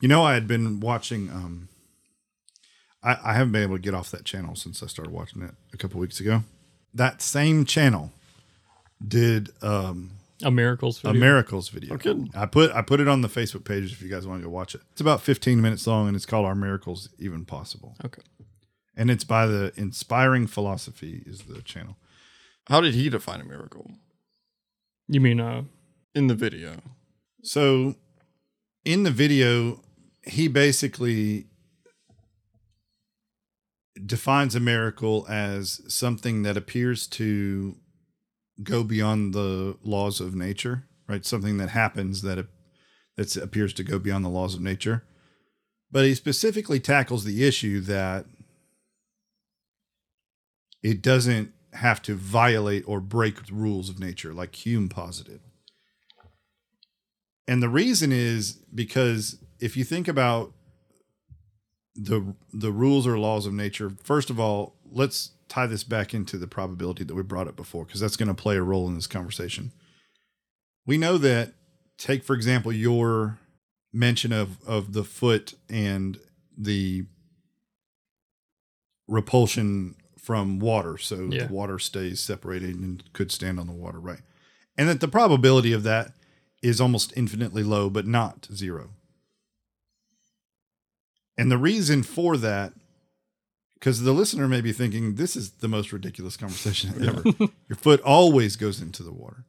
You 0.01 0.09
know, 0.09 0.23
I 0.25 0.35
had 0.35 0.47
been 0.49 0.81
watching. 0.81 1.31
Um, 1.31 1.69
I, 3.03 3.17
I 3.25 3.35
haven't 3.35 3.53
been 3.53 3.63
able 3.63 3.77
to 3.77 3.83
get 3.83 3.95
off 3.95 4.11
that 4.11 4.25
channel 4.25 4.55
since 4.57 4.83
I 4.83 4.87
started 4.87 5.13
watching 5.13 5.43
it 5.43 5.53
a 5.73 5.77
couple 5.77 6.01
weeks 6.01 6.21
ago. 6.21 6.43
That 6.95 7.23
same 7.23 7.65
channel 7.65 8.13
did 9.07 9.51
um, 9.63 10.13
A 10.45 10.51
miracles 10.51 11.01
video. 11.01 11.17
a 11.17 11.21
miracles 11.21 11.69
video. 11.69 11.97
Kidding. 11.99 12.31
I 12.35 12.47
put 12.47 12.71
I 12.73 12.83
put 12.83 13.01
it 13.01 13.09
on 13.09 13.21
the 13.23 13.29
Facebook 13.29 13.65
page 13.65 13.93
if 13.93 14.03
you 14.03 14.09
guys 14.09 14.27
want 14.27 14.41
to 14.41 14.45
go 14.45 14.51
watch 14.51 14.75
it. 14.75 14.83
It's 14.93 15.01
about 15.01 15.21
15 15.23 15.61
minutes 15.61 15.87
long 15.87 16.07
and 16.09 16.17
it's 16.17 16.27
called 16.27 16.47
"Are 16.47 16.55
Miracles 16.55 17.09
Even 17.19 17.45
Possible? 17.45 17.97
okay. 18.05 18.23
And 18.95 19.11
it's 19.11 19.25
by 19.25 19.47
the 19.47 19.73
Inspiring 19.77 20.47
Philosophy 20.47 21.23
is 21.25 21.43
the 21.45 21.63
channel. 21.63 21.97
How 22.69 22.81
did 22.81 22.95
he 22.95 23.09
define 23.09 23.41
a 23.41 23.45
miracle 23.45 23.91
You 25.09 25.21
mean, 25.21 25.41
uh, 25.41 25.65
in 26.15 26.29
the 26.29 26.35
video? 26.35 26.81
So 27.43 27.97
in 28.85 29.03
the 29.03 29.11
video, 29.11 29.83
he 30.25 30.49
basically 30.49 31.47
defines 34.07 34.55
a 34.55 34.61
miracle 34.61 35.27
as 35.29 35.81
something 35.89 36.43
that 36.43 36.57
appears 36.57 37.07
to 37.07 37.77
go 38.63 38.85
beyond 38.85 39.35
the 39.35 39.77
laws 39.83 40.21
of 40.21 40.35
nature, 40.35 40.85
right? 41.09 41.25
Something 41.25 41.59
that 41.59 41.71
happens 41.71 42.23
that 42.23 42.47
that 43.17 43.37
appears 43.37 43.75
to 43.75 43.85
go 43.85 43.99
beyond 43.99 44.25
the 44.25 44.31
laws 44.31 44.55
of 44.55 44.61
nature. 44.61 45.05
But 45.91 46.05
he 46.07 46.15
specifically 46.15 46.81
tackles 46.81 47.25
the 47.25 47.45
issue 47.45 47.81
that 47.81 48.25
it 50.83 51.03
doesn't 51.03 51.53
have 51.73 52.03
to 52.03 52.15
violate 52.15 52.85
or 52.87 53.01
break 53.01 53.47
the 53.47 53.55
rules 53.55 53.89
of 53.89 53.99
nature 53.99 54.35
like 54.35 54.55
Hume 54.67 54.89
posited. 54.89 55.41
And 57.49 57.63
the 57.63 57.69
reason 57.69 58.13
is 58.13 58.53
because 58.75 59.39
if 59.59 59.77
you 59.77 59.85
think 59.85 60.09
about 60.09 60.53
the 61.95 62.35
the 62.53 62.73
rules 62.73 63.07
or 63.07 63.19
laws 63.19 63.47
of 63.47 63.53
nature, 63.53 63.93
first 64.03 64.31
of 64.31 64.39
all, 64.39 64.77
let's 64.91 65.33
tie 65.49 65.67
this 65.67 65.85
back 65.85 66.15
into 66.15 66.39
the 66.39 66.47
probability 66.47 67.05
that 67.05 67.15
we 67.15 67.23
brought 67.23 67.49
up 67.49 67.57
before 67.57 67.85
because 67.85 68.01
that's 68.01 68.17
going 68.17 68.29
to 68.29 68.35
play 68.35 68.57
a 68.57 68.63
role 68.63 68.89
in 68.89 68.95
this 68.95 69.07
conversation. 69.07 69.73
We 70.87 70.99
know 70.99 71.19
that 71.19 71.55
take 71.99 72.25
for 72.25 72.35
example 72.35 72.73
your 72.73 73.39
mention 73.93 74.33
of 74.33 74.57
of 74.67 74.93
the 74.93 75.05
foot 75.05 75.55
and 75.69 76.19
the 76.57 77.05
repulsion 79.07 79.95
from 80.23 80.59
water 80.61 80.97
so 80.97 81.29
Yeah. 81.31 81.47
the 81.47 81.53
water 81.53 81.79
stays 81.79 82.21
separated 82.21 82.77
and 82.77 83.03
could 83.13 83.31
stand 83.33 83.59
on 83.61 83.67
the 83.67 83.73
water 83.73 83.99
right. 84.01 84.21
And 84.79 84.89
that 84.89 85.01
the 85.01 85.09
probability 85.09 85.73
of 85.73 85.83
that 85.83 86.13
is 86.63 86.81
almost 86.81 87.13
infinitely 87.17 87.63
low 87.65 87.91
but 87.91 88.07
not 88.07 88.47
zero. 88.55 88.91
And 91.37 91.51
the 91.51 91.59
reason 91.59 92.03
for 92.03 92.37
that 92.39 92.73
because 93.75 94.03
the 94.03 94.13
listener 94.13 94.47
may 94.47 94.61
be 94.61 94.73
thinking 94.73 95.17
this 95.17 95.35
is 95.35 95.51
the 95.55 95.67
most 95.69 95.93
ridiculous 95.93 96.37
conversation 96.37 96.91
ever. 97.09 97.23
Your 97.69 97.77
foot 97.77 98.01
always 98.03 98.55
goes 98.57 98.81
into 98.81 99.03
the 99.03 99.13
water. 99.13 99.45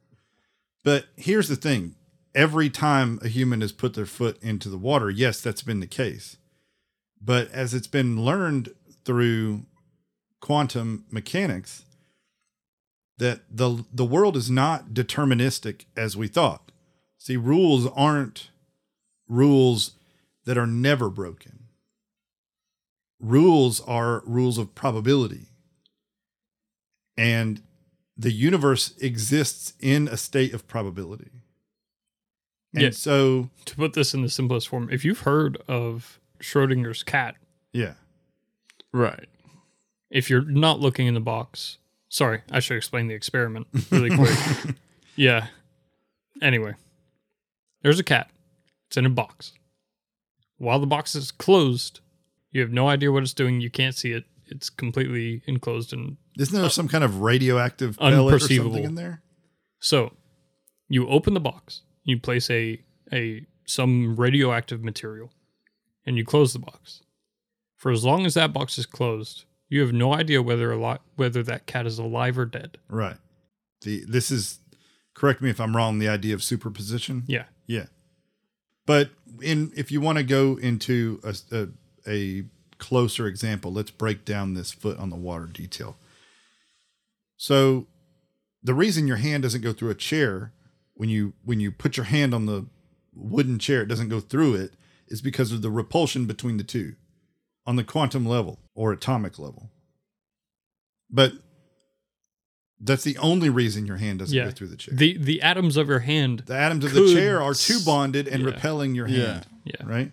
But 0.84 1.06
here's 1.16 1.48
the 1.50 1.56
thing. 1.56 1.96
Every 2.34 2.72
time 2.72 3.20
a 3.22 3.28
human 3.28 3.62
has 3.62 3.72
put 3.72 3.94
their 3.94 4.08
foot 4.08 4.42
into 4.42 4.70
the 4.70 4.78
water, 4.78 5.12
yes, 5.12 5.40
that's 5.40 5.62
been 5.62 5.82
the 5.82 5.88
case. 5.88 6.38
But 7.22 7.52
as 7.52 7.76
it's 7.76 7.86
been 7.88 8.26
learned 8.26 8.70
through 9.06 9.68
quantum 10.44 11.06
mechanics, 11.10 11.86
that 13.18 13.44
the 13.50 13.86
the 13.94 14.04
world 14.04 14.36
is 14.36 14.52
not 14.52 14.90
deterministic 14.94 15.86
as 15.96 16.18
we 16.18 16.28
thought. 16.28 16.70
See, 17.18 17.38
rules 17.38 17.88
aren't 17.96 18.50
rules 19.30 19.92
that 20.44 20.58
are 20.58 20.68
never 20.68 21.10
broken. 21.10 21.68
Rules 23.22 23.80
are 23.88 24.22
rules 24.26 24.58
of 24.58 24.76
probability. 24.76 25.48
And 27.16 27.62
the 28.18 28.34
universe 28.34 28.94
exists 28.98 29.74
in 29.80 30.10
a 30.10 30.18
state 30.18 30.54
of 30.54 30.68
probability. 30.68 31.32
And 32.74 32.82
Yeah. 32.84 32.90
so, 32.90 33.50
To 33.64 33.76
put 33.78 33.94
this 33.94 34.14
in 34.14 34.24
the 34.24 34.30
simplest 34.30 34.68
form, 34.68 34.90
if 34.92 35.06
you've 35.06 35.20
heard 35.22 35.56
of 35.70 36.20
Schrodinger's 36.42 37.02
cat, 37.02 37.36
yeah. 37.72 37.94
Right. 38.92 39.30
If 40.14 40.30
you're 40.30 40.46
not 40.46 40.80
looking 40.80 41.08
in 41.08 41.16
the 41.16 41.20
box, 41.20 41.80
sorry, 42.08 42.44
I 42.52 42.60
should 42.60 42.78
explain 42.78 43.08
the 43.08 43.16
experiment 43.16 43.68
really 43.90 44.16
quick. 44.16 44.38
yeah. 45.16 45.48
Anyway, 46.42 46.76
there's 47.82 48.00
a 48.00 48.04
cat. 48.04 48.30
It's 48.88 48.96
in 48.96 49.08
a 49.08 49.10
box. 49.10 49.54
While 50.58 50.80
the 50.80 50.88
box 50.88 51.16
is 51.16 51.32
closed, 51.32 52.00
you 52.52 52.62
have 52.62 52.72
no 52.72 52.88
idea 52.88 53.12
what 53.12 53.24
it's 53.24 53.34
doing. 53.34 53.60
You 53.60 53.72
can't 53.72 53.96
see 53.96 54.12
it. 54.12 54.26
It's 54.46 54.70
completely 54.70 55.42
enclosed 55.48 55.94
and 55.94 56.18
Isn't 56.38 56.56
there 56.56 56.66
uh, 56.66 56.70
some 56.70 56.88
kind 56.88 57.04
of 57.04 57.22
radioactive 57.22 57.98
pellet 57.98 58.36
or 58.36 58.40
something 58.40 58.84
in 58.84 58.96
there? 58.96 59.24
So 59.80 60.14
You 60.88 61.08
open 61.10 61.34
the 61.34 61.40
box, 61.40 61.82
you 62.04 62.20
place 62.20 62.52
a 62.52 62.80
a 63.12 63.48
some 63.66 64.16
radioactive 64.16 64.84
material, 64.84 65.32
and 66.06 66.18
you 66.18 66.24
close 66.24 66.54
the 66.54 66.60
box. 66.60 67.02
For 67.78 67.92
as 67.92 68.06
long 68.06 68.26
as 68.28 68.36
that 68.36 68.54
box 68.54 68.78
is 68.78 68.86
closed, 68.86 69.46
you 69.74 69.82
have 69.82 69.92
no 69.92 70.14
idea 70.14 70.40
whether 70.44 70.72
a 70.72 70.78
lot 70.78 71.02
whether 71.16 71.42
that 71.42 71.66
cat 71.66 71.88
is 71.88 71.98
alive 71.98 72.38
or 72.38 72.46
dead. 72.46 72.78
Right. 72.88 73.18
The 73.82 74.06
this 74.08 74.30
is 74.30 74.60
correct 75.16 75.42
me 75.42 75.50
if 75.50 75.60
I'm 75.60 75.76
wrong. 75.76 75.98
The 75.98 76.08
idea 76.08 76.36
of 76.36 76.44
superposition. 76.44 77.24
Yeah. 77.26 77.46
Yeah. 77.66 77.88
But 78.86 79.10
in 79.42 79.72
if 79.76 79.92
you 79.92 80.00
want 80.00 80.20
to 80.20 80.24
go 80.24 80.58
into 80.58 81.20
a, 81.24 81.36
a 81.52 81.68
a 82.08 82.44
closer 82.78 83.26
example, 83.26 83.74
let's 83.74 83.90
break 83.90 84.26
down 84.26 84.54
this 84.54 84.72
foot 84.72 85.00
on 85.00 85.10
the 85.10 85.16
water 85.16 85.48
detail. 85.48 85.98
So 87.36 87.88
the 88.62 88.76
reason 88.76 89.08
your 89.08 89.18
hand 89.18 89.42
doesn't 89.42 89.62
go 89.62 89.74
through 89.74 89.90
a 89.90 89.96
chair 89.96 90.54
when 90.94 91.10
you 91.10 91.34
when 91.44 91.60
you 91.60 91.72
put 91.72 91.98
your 91.98 92.06
hand 92.06 92.36
on 92.36 92.46
the 92.46 92.68
wooden 93.16 93.58
chair 93.58 93.82
it 93.82 93.88
doesn't 93.88 94.10
go 94.10 94.20
through 94.20 94.54
it 94.54 94.74
is 95.08 95.22
because 95.22 95.52
of 95.52 95.64
the 95.64 95.72
repulsion 95.72 96.26
between 96.26 96.58
the 96.58 96.64
two 96.64 96.96
on 97.66 97.76
the 97.76 97.84
quantum 97.84 98.26
level 98.26 98.60
or 98.76 98.92
atomic 98.92 99.40
level. 99.40 99.72
But 101.10 101.34
that's 102.80 103.04
the 103.04 103.18
only 103.18 103.50
reason 103.50 103.86
your 103.86 103.98
hand 103.98 104.20
doesn't 104.20 104.36
Yeah. 104.36 104.46
go 104.46 104.52
through 104.52 104.68
the 104.68 104.76
chair. 104.78 104.96
The 104.96 105.18
the 105.18 105.42
atoms 105.42 105.78
of 105.78 105.88
your 105.88 106.00
hand. 106.00 106.44
The 106.48 106.56
atoms 106.56 106.84
of 106.86 106.92
could 106.92 107.08
the 107.10 107.14
chair 107.14 107.42
are 107.42 107.54
too 107.54 107.80
bonded 107.86 108.28
and 108.28 108.42
yeah. 108.44 108.50
repelling 108.50 108.96
your 108.96 109.08
Yeah. 109.08 109.26
hand. 109.34 109.48
Yeah. 109.64 109.86
Right? 109.86 110.12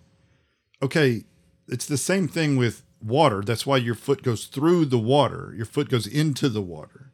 Okay. 0.82 1.24
It's 1.68 1.86
the 1.86 1.96
same 1.98 2.28
thing 2.28 2.56
with 2.56 2.82
water. 3.02 3.42
That's 3.42 3.64
why 3.66 3.78
your 3.78 3.94
foot 3.94 4.22
goes 4.22 4.46
through 4.46 4.86
the 4.86 4.98
water, 4.98 5.52
your 5.56 5.66
foot 5.66 5.88
goes 5.88 6.06
into 6.06 6.48
the 6.48 6.62
water. 6.62 7.12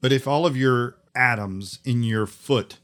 But 0.00 0.12
if 0.12 0.26
all 0.28 0.44
of 0.46 0.56
your 0.56 0.96
atoms 1.14 1.78
in 1.84 2.02
your 2.02 2.26
foot 2.26 2.78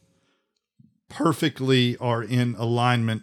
perfectly 1.09 1.97
are 1.99 2.23
in 2.23 2.55
alignment 2.57 3.23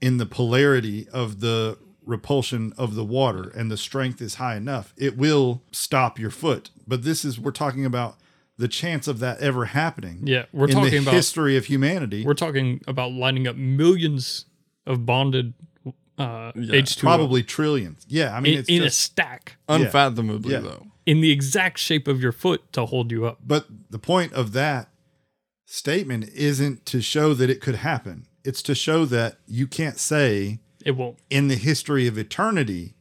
in 0.00 0.16
the 0.16 0.26
polarity 0.26 1.08
of 1.10 1.40
the 1.40 1.78
repulsion 2.10 2.72
of 2.76 2.94
the 2.94 3.04
water 3.04 3.48
and 3.56 3.70
the 3.70 3.76
strength 3.78 4.20
is 4.20 4.34
high 4.34 4.56
enough, 4.56 4.92
it 4.98 5.16
will 5.16 5.62
stop 5.72 6.18
your 6.18 6.30
foot. 6.30 6.70
But 6.86 7.04
this 7.04 7.24
is, 7.24 7.38
we're 7.40 7.50
talking 7.52 7.86
about 7.86 8.16
the 8.58 8.68
chance 8.68 9.08
of 9.08 9.20
that 9.20 9.40
ever 9.40 9.64
happening 9.66 10.20
Yeah, 10.26 10.44
we're 10.52 10.66
in 10.66 10.72
talking 10.74 10.90
the 10.90 10.98
about 10.98 11.14
history 11.14 11.56
of 11.56 11.64
humanity. 11.64 12.24
we're 12.26 12.34
talking 12.34 12.82
about 12.86 13.12
lining 13.12 13.48
up 13.48 13.56
millions 13.56 14.44
of 14.86 15.06
bonded 15.06 15.54
uh, 16.18 16.52
Yeah, 16.54 16.74
H2O 16.82 17.00
probably 17.00 17.42
trillions. 17.42 18.04
Yeah, 18.06 18.36
I 18.36 18.40
mean, 18.40 18.52
in, 18.54 18.58
it's 18.58 18.68
in 18.68 18.82
a 18.82 18.90
stack 18.90 19.56
Unfathomably, 19.68 20.52
Yeah. 20.52 20.60
though. 20.60 20.86
in 21.06 21.22
the 21.22 21.30
exact 21.30 21.78
shape 21.78 22.06
of 22.06 22.20
your 22.20 22.32
foot 22.32 22.70
to 22.74 22.84
hold 22.84 23.10
you 23.10 23.24
up. 23.24 23.38
but 23.46 23.66
the 23.88 23.98
point 23.98 24.34
of 24.34 24.52
that 24.52 24.90
statement 25.64 26.28
isn't 26.34 26.84
to 26.86 27.00
show 27.00 27.32
that 27.34 27.48
it 27.48 27.60
could 27.60 27.76
happen. 27.76 28.26
It's 28.44 28.60
to 28.62 28.74
show 28.74 29.04
that 29.06 29.38
you 29.46 29.66
can't 29.66 29.98
say 29.98 30.60
It 30.84 30.92
won't. 30.92 31.18
in 31.30 31.48
the 31.48 31.56
history 31.56 32.06
of 32.06 32.16
eternity 32.18 32.94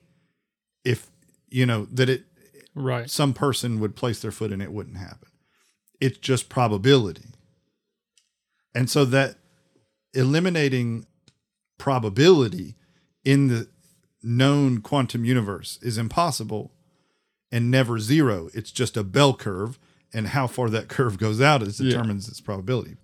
if 0.83 1.09
you 1.49 1.65
know 1.65 1.85
that 1.85 2.09
it 2.09 2.25
Right. 2.75 3.09
some 3.09 3.33
person 3.33 3.79
would 3.79 3.95
place 3.95 4.21
their 4.21 4.31
foot 4.31 4.51
and 4.51 4.61
it 4.61 4.71
wouldn't 4.71 4.97
happen. 4.97 5.27
It's 5.99 6.17
just 6.17 6.47
probability. 6.49 7.33
And 8.75 8.89
so 8.89 9.03
that 9.05 9.37
eliminating 10.13 11.05
probability 11.77 12.75
in 13.23 13.47
the 13.47 13.69
known 14.21 14.79
quantum 14.81 15.25
universe 15.25 15.79
is 15.81 15.97
impossible 15.97 16.71
and 17.51 17.71
never 17.71 17.99
zero. 17.99 18.49
It's 18.53 18.71
just 18.71 18.95
a 18.97 19.03
bell 19.03 19.33
curve, 19.33 19.79
and 20.13 20.27
how 20.27 20.47
far 20.47 20.69
that 20.69 20.87
curve 20.89 21.17
goes 21.17 21.41
out 21.41 21.61
is 21.63 21.79
Yeah. 21.79 21.89
determines 21.91 22.27
its 22.27 22.41
probability. 22.41 22.95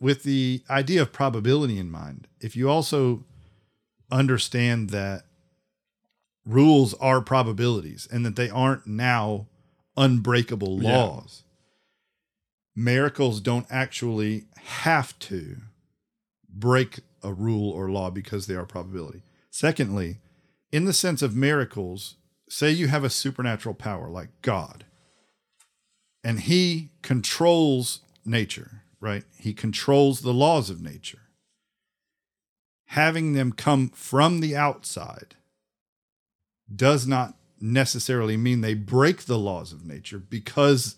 With 0.00 0.22
the 0.22 0.62
idea 0.70 1.02
of 1.02 1.12
probability 1.12 1.78
in 1.78 1.90
mind, 1.90 2.28
if 2.40 2.56
you 2.56 2.68
also 2.68 3.24
understand 4.10 4.90
that 4.90 5.24
rules 6.44 6.94
are 6.94 7.20
probabilities 7.20 8.06
and 8.10 8.24
that 8.26 8.36
they 8.36 8.50
aren't 8.50 8.86
now 8.86 9.46
unbreakable 9.96 10.82
Yeah. 10.82 10.96
laws. 10.96 11.42
Miracles 12.76 13.40
don't 13.40 13.66
actually 13.70 14.44
have 14.56 15.18
to 15.20 15.58
break 16.48 17.00
a 17.22 17.32
rule 17.32 17.70
or 17.70 17.90
law 17.90 18.10
because 18.10 18.46
they 18.46 18.54
are 18.54 18.66
probability. 18.66 19.22
Secondly, 19.50 20.18
in 20.72 20.84
the 20.84 20.92
sense 20.92 21.22
of 21.22 21.36
miracles, 21.36 22.16
say 22.48 22.70
you 22.70 22.88
have 22.88 23.04
a 23.04 23.10
supernatural 23.10 23.74
power 23.74 24.10
like 24.10 24.30
God, 24.42 24.84
and 26.24 26.40
he 26.40 26.90
controls 27.02 28.00
nature, 28.24 28.82
right? 29.00 29.24
He 29.38 29.52
controls 29.54 30.20
the 30.20 30.34
laws 30.34 30.68
of 30.70 30.82
nature. 30.82 31.23
Having 32.88 33.32
them 33.32 33.52
come 33.52 33.88
from 33.90 34.40
the 34.40 34.54
outside 34.56 35.34
does 36.74 37.06
not 37.06 37.34
necessarily 37.60 38.36
mean 38.36 38.60
they 38.60 38.74
break 38.74 39.22
the 39.22 39.38
laws 39.38 39.72
of 39.72 39.86
nature 39.86 40.18
because 40.18 40.96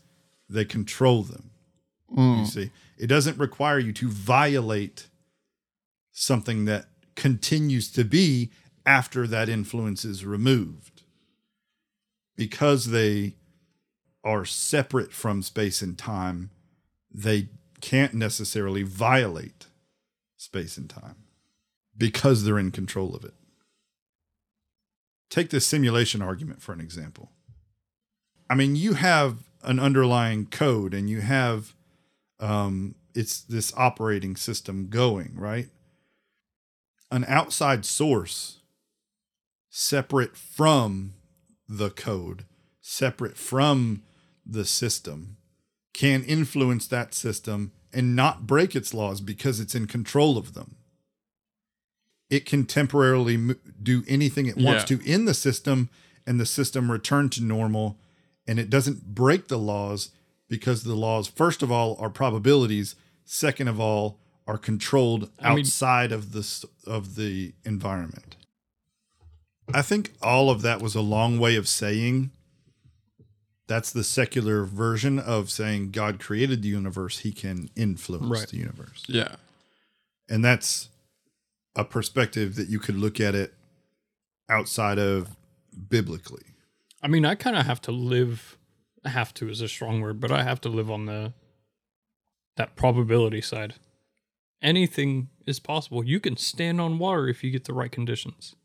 they 0.48 0.64
control 0.64 1.22
them. 1.22 1.50
Mm. 2.14 2.40
You 2.40 2.46
see, 2.46 2.70
it 2.98 3.06
doesn't 3.06 3.38
require 3.38 3.78
you 3.78 3.92
to 3.94 4.08
violate 4.08 5.08
something 6.12 6.64
that 6.64 6.86
continues 7.14 7.90
to 7.92 8.04
be 8.04 8.50
after 8.84 9.26
that 9.26 9.48
influence 9.48 10.04
is 10.04 10.24
removed. 10.24 11.02
Because 12.36 12.86
they 12.86 13.34
are 14.22 14.44
separate 14.44 15.12
from 15.12 15.42
space 15.42 15.82
and 15.82 15.96
time, 15.96 16.50
they 17.10 17.48
can't 17.80 18.14
necessarily 18.14 18.82
violate 18.82 19.66
space 20.36 20.76
and 20.76 20.90
time 20.90 21.25
because 21.96 22.44
they're 22.44 22.58
in 22.58 22.70
control 22.70 23.14
of 23.14 23.24
it. 23.24 23.34
Take 25.30 25.50
the 25.50 25.60
simulation 25.60 26.22
argument 26.22 26.62
for 26.62 26.72
an 26.72 26.80
example. 26.80 27.30
I 28.48 28.54
mean, 28.54 28.76
you 28.76 28.94
have 28.94 29.38
an 29.62 29.80
underlying 29.80 30.46
code 30.46 30.94
and 30.94 31.10
you 31.10 31.20
have 31.20 31.74
um, 32.38 32.94
it's 33.14 33.40
this 33.40 33.72
operating 33.76 34.36
system 34.36 34.88
going, 34.88 35.32
right? 35.34 35.68
An 37.10 37.24
outside 37.26 37.84
source 37.84 38.58
separate 39.70 40.36
from 40.36 41.14
the 41.68 41.90
code, 41.90 42.44
separate 42.80 43.36
from 43.36 44.02
the 44.44 44.64
system, 44.64 45.36
can 45.92 46.22
influence 46.24 46.86
that 46.86 47.14
system 47.14 47.72
and 47.92 48.14
not 48.14 48.46
break 48.46 48.76
its 48.76 48.92
laws 48.92 49.20
because 49.20 49.58
it's 49.60 49.74
in 49.74 49.86
control 49.86 50.36
of 50.36 50.54
them. 50.54 50.76
It 52.28 52.44
can 52.46 52.64
temporarily 52.64 53.54
do 53.82 54.04
anything 54.08 54.46
it 54.46 54.56
wants 54.56 54.90
Yeah. 54.90 54.98
to 54.98 55.04
in 55.04 55.24
the 55.26 55.34
system, 55.34 55.88
and 56.26 56.40
the 56.40 56.46
system 56.46 56.90
return 56.90 57.28
to 57.30 57.42
normal, 57.44 57.98
and 58.46 58.58
it 58.58 58.68
doesn't 58.68 59.14
break 59.14 59.48
the 59.48 59.58
laws 59.58 60.10
because 60.48 60.82
the 60.82 60.94
laws, 60.96 61.28
first 61.28 61.62
of 61.62 61.70
all, 61.70 61.96
are 62.00 62.10
probabilities. 62.10 62.94
Second 63.24 63.68
of 63.68 63.78
all, 63.80 64.18
are 64.46 64.58
controlled 64.58 65.30
I 65.40 65.50
mean- 65.50 65.60
outside 65.60 66.12
of 66.12 66.32
the 66.32 66.66
of 66.84 67.14
the 67.16 67.52
environment. 67.64 68.36
I 69.74 69.82
think 69.82 70.12
all 70.22 70.50
of 70.50 70.62
that 70.62 70.80
was 70.80 70.94
a 70.94 71.00
long 71.00 71.38
way 71.40 71.56
of 71.56 71.66
saying 71.66 72.30
that's 73.66 73.90
the 73.90 74.04
secular 74.04 74.64
version 74.64 75.18
of 75.18 75.50
saying 75.50 75.90
God 75.90 76.20
created 76.20 76.62
the 76.62 76.68
universe, 76.68 77.18
he 77.18 77.32
can 77.32 77.68
influence 77.74 78.26
Right. 78.40 78.48
the 78.48 78.58
universe. 78.58 79.02
Yeah. 79.08 79.34
And 80.28 80.44
that's 80.44 80.88
a 81.76 81.84
perspective 81.84 82.56
that 82.56 82.68
you 82.68 82.78
could 82.78 82.96
look 82.96 83.20
at 83.20 83.34
it 83.34 83.54
outside 84.48 84.98
of 84.98 85.36
biblically. 85.88 86.44
I 87.02 87.08
mean, 87.08 87.24
I 87.24 87.34
kind 87.34 87.56
of 87.56 87.66
have 87.66 87.80
to 87.82 87.92
live. 87.92 88.56
Have 89.04 89.32
to 89.34 89.48
is 89.48 89.60
a 89.60 89.68
strong 89.68 90.00
word, 90.00 90.18
but 90.18 90.32
I 90.32 90.42
have 90.42 90.60
to 90.62 90.68
live 90.68 90.90
on 90.90 91.06
the 91.06 91.32
that 92.56 92.74
probability 92.74 93.40
side. 93.40 93.74
Anything 94.60 95.28
is 95.46 95.60
possible. 95.60 96.02
You 96.04 96.18
can 96.18 96.36
stand 96.36 96.80
on 96.80 96.98
water 96.98 97.28
if 97.28 97.44
you 97.44 97.50
get 97.50 97.64
the 97.64 97.74
right 97.74 97.92
conditions. 97.92 98.56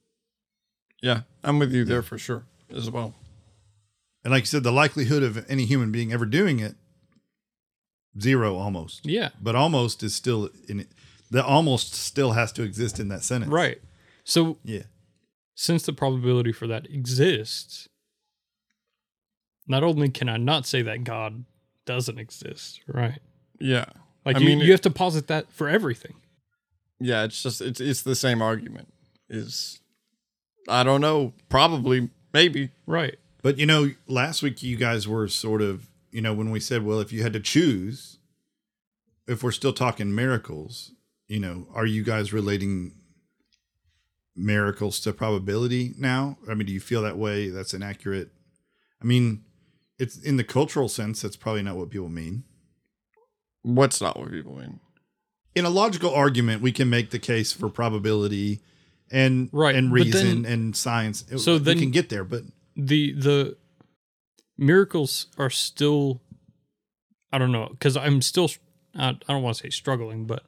Yeah. 1.01 1.21
I'm 1.43 1.59
with 1.59 1.73
you 1.73 1.83
there 1.83 2.01
for 2.01 2.17
sure 2.17 2.45
as 2.73 2.89
well. 2.89 3.13
And 4.23 4.31
like 4.31 4.43
you 4.43 4.47
said, 4.47 4.63
the 4.63 4.71
likelihood 4.71 5.23
of 5.23 5.45
any 5.49 5.65
human 5.65 5.91
being 5.91 6.13
ever 6.13 6.25
doing 6.25 6.59
it, 6.59 6.75
zero 8.19 8.55
almost. 8.57 9.05
Yeah, 9.05 9.29
But 9.41 9.55
almost 9.55 10.03
is 10.03 10.15
still 10.15 10.49
in 10.67 10.79
it. 10.81 10.87
The 11.31 11.43
almost 11.43 11.93
still 11.95 12.33
has 12.33 12.51
to 12.53 12.63
exist 12.63 12.99
in 12.99 13.07
that 13.07 13.23
sentence. 13.23 13.51
right. 13.51 13.81
So 14.23 14.59
Yeah. 14.63 14.83
since 15.55 15.83
the 15.83 15.93
probability 15.93 16.51
for 16.51 16.67
that 16.67 16.85
exists, 16.91 17.87
not 19.67 19.83
only 19.83 20.09
can 20.09 20.29
I 20.29 20.37
not 20.37 20.65
say 20.65 20.81
that 20.83 21.03
God 21.03 21.45
doesn't 21.85 22.19
exist, 22.19 22.81
right? 22.87 23.19
Yeah. 23.59 23.85
Like 24.25 24.35
I 24.35 24.39
you, 24.39 24.45
mean, 24.45 24.59
you 24.59 24.65
it- 24.67 24.71
have 24.71 24.81
to 24.81 24.91
posit 24.91 25.27
that 25.27 25.51
for 25.51 25.67
everything. 25.69 26.15
Yeah, 26.99 27.23
it's 27.23 27.41
just 27.41 27.61
it's 27.61 27.79
it's 27.81 28.03
the 28.03 28.15
same 28.15 28.41
argument. 28.41 28.93
Is 29.29 29.79
I 30.69 30.83
don't 30.83 31.01
know, 31.01 31.33
probably, 31.49 32.09
maybe. 32.33 32.69
Right. 32.85 33.17
But 33.41 33.57
you 33.57 33.65
know, 33.65 33.91
last 34.07 34.43
week 34.43 34.61
you 34.61 34.75
guys 34.77 35.07
were 35.07 35.27
sort 35.27 35.63
of, 35.63 35.89
you 36.11 36.21
know, 36.21 36.33
when 36.33 36.51
we 36.51 36.59
said, 36.59 36.83
well, 36.83 36.99
if 36.99 37.11
you 37.11 37.23
had 37.23 37.33
to 37.33 37.39
choose, 37.39 38.19
if 39.27 39.41
we're 39.41 39.51
still 39.51 39.73
talking 39.73 40.13
miracles, 40.13 40.91
you 41.31 41.39
know, 41.39 41.65
are 41.73 41.85
you 41.85 42.03
guys 42.03 42.33
relating 42.33 42.91
miracles 44.35 44.99
to 44.99 45.13
probability 45.13 45.93
now? 45.97 46.37
I 46.49 46.55
mean, 46.55 46.67
do 46.67 46.73
you 46.73 46.81
feel 46.81 47.01
that 47.03 47.17
way? 47.17 47.49
That's 47.49 47.73
inaccurate. 47.73 48.29
I 49.01 49.05
mean, 49.05 49.45
it's 49.97 50.17
in 50.17 50.35
the 50.35 50.43
cultural 50.43 50.89
sense, 50.89 51.21
that's 51.21 51.37
probably 51.37 51.63
not 51.63 51.77
what 51.77 51.89
people 51.89 52.09
mean. 52.09 52.43
What's 53.61 54.01
not 54.01 54.19
what 54.19 54.29
people 54.31 54.57
mean? 54.57 54.81
In 55.55 55.63
a 55.63 55.69
logical 55.69 56.13
argument, 56.13 56.61
we 56.61 56.73
can 56.73 56.89
make 56.89 57.11
the 57.11 57.19
case 57.19 57.53
for 57.53 57.69
probability 57.69 58.59
and 59.09 59.49
Right, 59.53 59.73
and 59.75 59.91
reason 59.91 60.43
then- 60.43 60.51
and 60.51 60.75
science. 60.75 61.23
So 61.37 61.53
we 61.53 61.59
then- 61.59 61.79
can 61.79 61.91
get 61.91 62.09
there, 62.09 62.25
but 62.25 62.43
the 62.75 63.13
the 63.13 63.57
miracles 64.57 65.27
are 65.37 65.49
still 65.49 66.21
i 67.33 67.37
don't 67.39 67.51
know 67.51 67.67
because 67.71 67.97
i'm 67.97 68.21
still 68.21 68.49
i 68.95 69.09
I 69.09 69.13
don't 69.27 69.41
want 69.41 69.57
to 69.57 69.63
say 69.63 69.69
struggling 69.69 70.25
but 70.25 70.43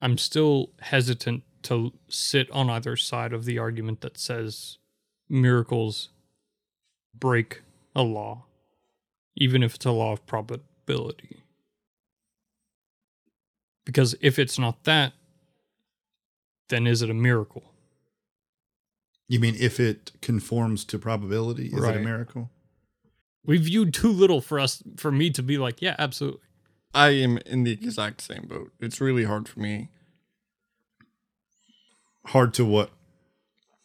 i'm 0.00 0.18
still 0.18 0.70
hesitant 0.80 1.42
to 1.62 1.92
sit 2.08 2.50
on 2.50 2.70
either 2.70 2.96
side 2.96 3.32
of 3.32 3.44
the 3.44 3.58
argument 3.58 4.00
that 4.00 4.18
says 4.18 4.78
miracles 5.28 6.10
break 7.18 7.62
a 7.94 8.02
law 8.02 8.46
even 9.36 9.62
if 9.62 9.74
it's 9.74 9.84
a 9.84 9.90
law 9.90 10.12
of 10.12 10.26
probability. 10.26 11.42
Because 13.84 14.16
if 14.20 14.38
it's 14.38 14.58
not 14.58 14.84
that 14.84 15.12
then 16.68 16.86
is 16.86 17.00
it 17.00 17.10
a 17.10 17.14
miracle? 17.14 17.62
You 19.28 19.38
mean 19.38 19.54
if 19.58 19.78
it 19.78 20.10
conforms 20.20 20.84
to 20.86 20.98
probability, 20.98 21.66
is 21.66 21.84
it 21.84 21.96
a 21.96 22.00
miracle? 22.00 22.50
we 23.44 23.58
viewed 23.58 23.94
too 23.94 24.10
little 24.10 24.40
for 24.40 24.58
us 24.58 24.82
for 24.96 25.12
me 25.12 25.30
to 25.30 25.40
be 25.40 25.56
like 25.56 25.80
yeah 25.80 25.94
absolutely 26.00 26.40
I 26.94 27.10
am 27.10 27.38
in 27.38 27.64
the 27.64 27.72
exact 27.72 28.20
same 28.20 28.46
boat. 28.48 28.72
It's 28.80 29.00
really 29.00 29.24
hard 29.24 29.48
for 29.48 29.60
me. 29.60 29.90
Hard 32.26 32.54
to 32.54 32.64
what? 32.64 32.90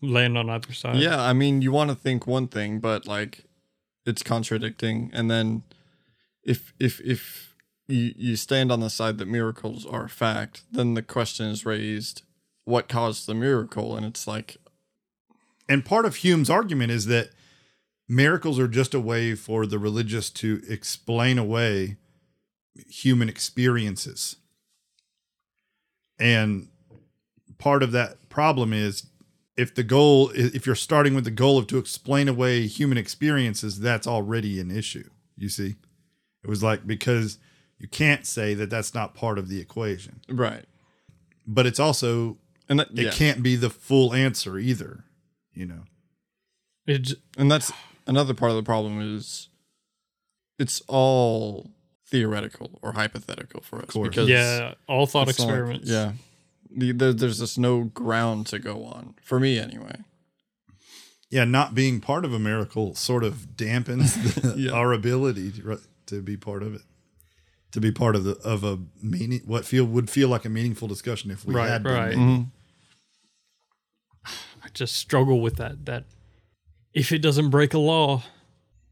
land 0.02 0.38
on 0.38 0.50
either 0.50 0.74
side. 0.74 0.98
Yeah, 0.98 1.22
I 1.22 1.34
mean, 1.34 1.62
you 1.62 1.72
want 1.72 1.90
to 1.90 1.96
think 1.96 2.26
one 2.26 2.48
thing, 2.48 2.80
but 2.80 3.08
like 3.08 3.46
it's 4.06 4.24
contradicting. 4.24 5.12
And 5.14 5.30
then 5.30 5.64
if 6.44 6.74
if 6.80 7.00
if 7.02 7.56
you 7.88 8.14
you 8.16 8.36
stand 8.36 8.72
on 8.72 8.80
the 8.80 8.90
side 8.90 9.18
that 9.20 9.28
miracles 9.28 9.86
are 9.86 10.06
a 10.06 10.10
fact, 10.10 10.64
then 10.72 10.96
the 10.96 11.02
question 11.02 11.48
is 11.48 11.66
raised, 11.66 12.24
what 12.66 12.90
caused 12.90 13.28
the 13.28 13.36
miracle? 13.36 13.96
And 13.96 14.06
it's 14.06 14.28
like, 14.28 14.58
And 15.70 15.86
part 15.86 16.06
of 16.06 16.18
Hume's 16.18 16.50
argument 16.50 16.92
is 16.92 17.06
that 17.06 17.30
miracles 18.10 18.60
are 18.60 18.68
just 18.68 18.94
a 18.94 19.00
way 19.00 19.36
for 19.36 19.66
the 19.66 19.80
religious 19.80 20.30
to 20.32 20.62
explain 20.68 21.38
away 21.38 21.98
human 22.76 23.30
experiences. 23.30 24.38
And 26.20 26.68
part 27.58 27.84
of 27.84 27.92
that 27.92 28.30
problem 28.30 28.74
is 28.74 29.08
if 29.58 29.76
the 29.76 29.84
goal 29.84 30.32
if 30.34 30.66
you're 30.66 30.76
starting 30.76 31.14
with 31.14 31.26
the 31.26 31.32
goal 31.32 31.58
of 31.58 31.68
to 31.68 31.78
explain 31.78 32.28
away 32.28 32.68
human 32.68 32.98
experiences, 32.98 33.80
that's 33.80 34.08
already 34.08 34.60
an 34.60 34.72
issue. 34.72 35.10
You 35.36 35.50
see? 35.50 35.76
It 36.44 36.50
was 36.50 36.64
like 36.64 36.88
because 36.88 37.38
you 37.78 37.88
can't 37.88 38.26
say 38.26 38.54
that 38.54 38.70
that's 38.70 38.94
not 38.94 39.16
part 39.16 39.38
of 39.38 39.50
the 39.50 39.60
equation. 39.60 40.22
right. 40.30 40.66
But 41.48 41.66
it's 41.66 41.80
also 41.80 42.38
And 42.70 42.80
that, 42.80 42.92
it 42.92 43.06
yeah. 43.06 43.12
can't 43.12 43.42
be 43.44 43.56
the 43.56 43.70
full 43.70 44.14
answer 44.14 44.60
either, 44.60 45.06
you 45.54 45.66
know. 45.66 45.84
It's 46.86 47.16
And 47.38 47.52
that's 47.52 47.72
another 48.08 48.34
part 48.34 48.52
of 48.52 48.58
the 48.58 48.64
problem 48.64 49.02
is 49.02 49.50
it's 50.60 50.82
all 50.88 51.72
theoretical 52.12 52.78
or 52.84 52.94
hypothetical 52.94 53.62
for 53.62 53.80
us. 53.82 53.94
Because 53.96 54.30
yeah, 54.30 54.76
all 54.88 55.08
thought 55.08 55.28
it's 55.30 55.40
not 55.40 55.46
like- 55.48 55.56
experiments. 55.56 55.90
yeah. 55.90 56.12
The, 56.74 56.92
there, 56.94 57.12
there's 57.14 57.40
just 57.40 57.58
no 57.60 57.84
ground 57.86 58.48
to 58.48 58.60
go 58.60 58.86
on 58.86 59.16
for 59.24 59.40
me 59.42 59.58
anyway. 59.60 59.96
yeah, 61.30 61.44
not 61.44 61.74
being 61.76 62.00
part 62.00 62.24
of 62.24 62.34
a 62.34 62.40
miracle 62.40 62.96
sort 62.96 63.24
of 63.26 63.48
dampens 63.58 64.14
the, 64.42 64.54
Yeah. 64.58 64.72
our 64.72 64.94
ability 64.94 65.52
to, 65.52 65.80
to 66.06 66.22
be 66.22 66.38
part 66.38 66.64
of 66.64 66.74
it, 66.76 66.82
to 67.74 67.82
be 67.82 67.92
part 67.92 68.16
of 68.16 68.24
the 68.24 68.38
of 68.38 68.64
a 68.64 68.80
meaning 69.02 69.42
what 69.46 69.66
feel 69.66 69.84
would 69.84 70.10
feel 70.10 70.30
like 70.30 70.46
a 70.46 70.50
meaningful 70.50 70.88
discussion 70.88 71.30
if 71.32 71.44
we 71.46 71.54
Right, 71.56 71.68
had 71.70 71.84
been. 71.84 71.94
right. 71.94 72.18
maybe. 72.18 72.46
I 74.64 74.70
just 74.74 74.96
struggle 74.96 75.42
with 75.42 75.56
that. 75.58 75.86
That 75.86 76.06
if 76.94 77.12
it 77.12 77.20
doesn't 77.20 77.50
break 77.50 77.74
a 77.74 77.80
law, 77.80 78.24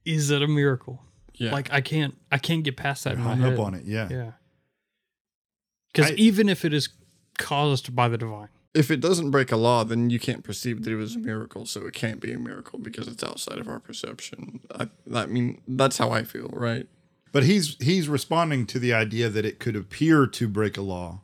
is 0.03 0.31
it 0.31 0.41
a 0.41 0.47
miracle? 0.47 1.01
Yeah. 1.39 1.51
Like 1.51 1.71
I 1.73 1.81
can't, 1.81 2.15
I 2.31 2.37
can't 2.37 2.63
get 2.63 2.77
past 2.77 3.03
that. 3.05 3.13
in 3.13 3.19
my 3.19 3.29
Hung 3.29 3.39
head. 3.39 3.53
up 3.53 3.59
on 3.59 3.73
it, 3.73 3.85
yeah. 3.85 4.07
Yeah. 4.11 4.31
Because 5.93 6.11
even 6.13 6.49
if 6.49 6.63
it 6.65 6.73
is 6.73 6.89
caused 7.37 7.95
by 7.95 8.07
the 8.07 8.17
divine, 8.17 8.49
if 8.75 8.91
it 8.91 8.99
doesn't 8.99 9.31
break 9.31 9.51
a 9.51 9.57
law, 9.57 9.83
then 9.83 10.09
you 10.11 10.19
can't 10.19 10.43
perceive 10.43 10.83
that 10.83 10.91
it 10.91 10.95
was 10.95 11.15
a 11.15 11.19
miracle, 11.19 11.65
so 11.65 11.87
it 11.87 11.93
can't 11.95 12.19
be 12.19 12.31
a 12.31 12.37
miracle 12.37 12.77
because 12.77 13.07
it's 13.07 13.23
outside 13.23 13.57
of 13.57 13.67
our 13.67 13.79
perception. 13.79 14.59
I, 14.77 14.87
I 15.13 15.25
mean, 15.25 15.61
that's 15.67 15.97
how 15.97 16.11
I 16.11 16.23
feel, 16.23 16.49
right? 16.53 16.85
But 17.31 17.43
he's 17.43 17.75
he's 17.79 18.07
responding 18.07 18.65
to 18.67 18.79
the 18.79 18.93
idea 18.93 19.29
that 19.29 19.45
it 19.45 19.59
could 19.59 19.75
appear 19.75 20.27
to 20.27 20.47
break 20.47 20.77
a 20.77 20.81
law, 20.81 21.21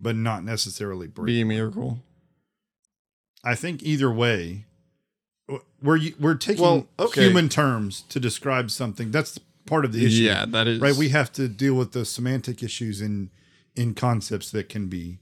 but 0.00 0.16
not 0.16 0.44
necessarily 0.44 1.06
break. 1.06 1.26
Be 1.26 1.40
a 1.42 1.46
miracle. 1.46 2.00
I 3.44 3.54
think 3.54 3.82
either 3.82 4.10
way, 4.10 4.64
we're 5.82 6.00
we're 6.18 6.34
taking 6.34 6.62
Well, 6.62 6.86
okay. 6.98 7.24
human 7.24 7.48
terms 7.48 8.02
to 8.08 8.18
describe 8.18 8.70
something. 8.70 9.10
That's 9.10 9.38
part 9.66 9.84
of 9.84 9.92
the 9.92 10.06
issue. 10.06 10.22
Yeah, 10.22 10.46
that 10.46 10.66
is 10.66 10.80
right. 10.80 10.94
We 10.94 11.10
have 11.10 11.32
to 11.32 11.48
deal 11.48 11.74
with 11.74 11.92
the 11.92 12.04
semantic 12.04 12.62
issues 12.62 13.00
in 13.00 13.30
in 13.74 13.94
concepts 13.94 14.50
that 14.50 14.68
can 14.68 14.88
be 14.88 15.18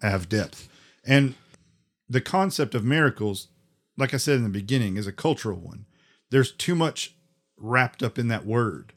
have 0.00 0.28
depth, 0.28 0.68
and 1.04 1.34
the 2.08 2.20
concept 2.20 2.74
of 2.74 2.84
miracles, 2.84 3.48
like 3.96 4.12
I 4.12 4.18
said 4.18 4.36
in 4.36 4.42
the 4.42 4.48
beginning, 4.48 4.96
is 4.96 5.06
a 5.06 5.12
cultural 5.12 5.58
one. 5.58 5.86
There's 6.30 6.52
too 6.52 6.74
much 6.74 7.14
wrapped 7.56 8.02
up 8.02 8.18
in 8.18 8.28
that 8.28 8.44
word. 8.44 8.92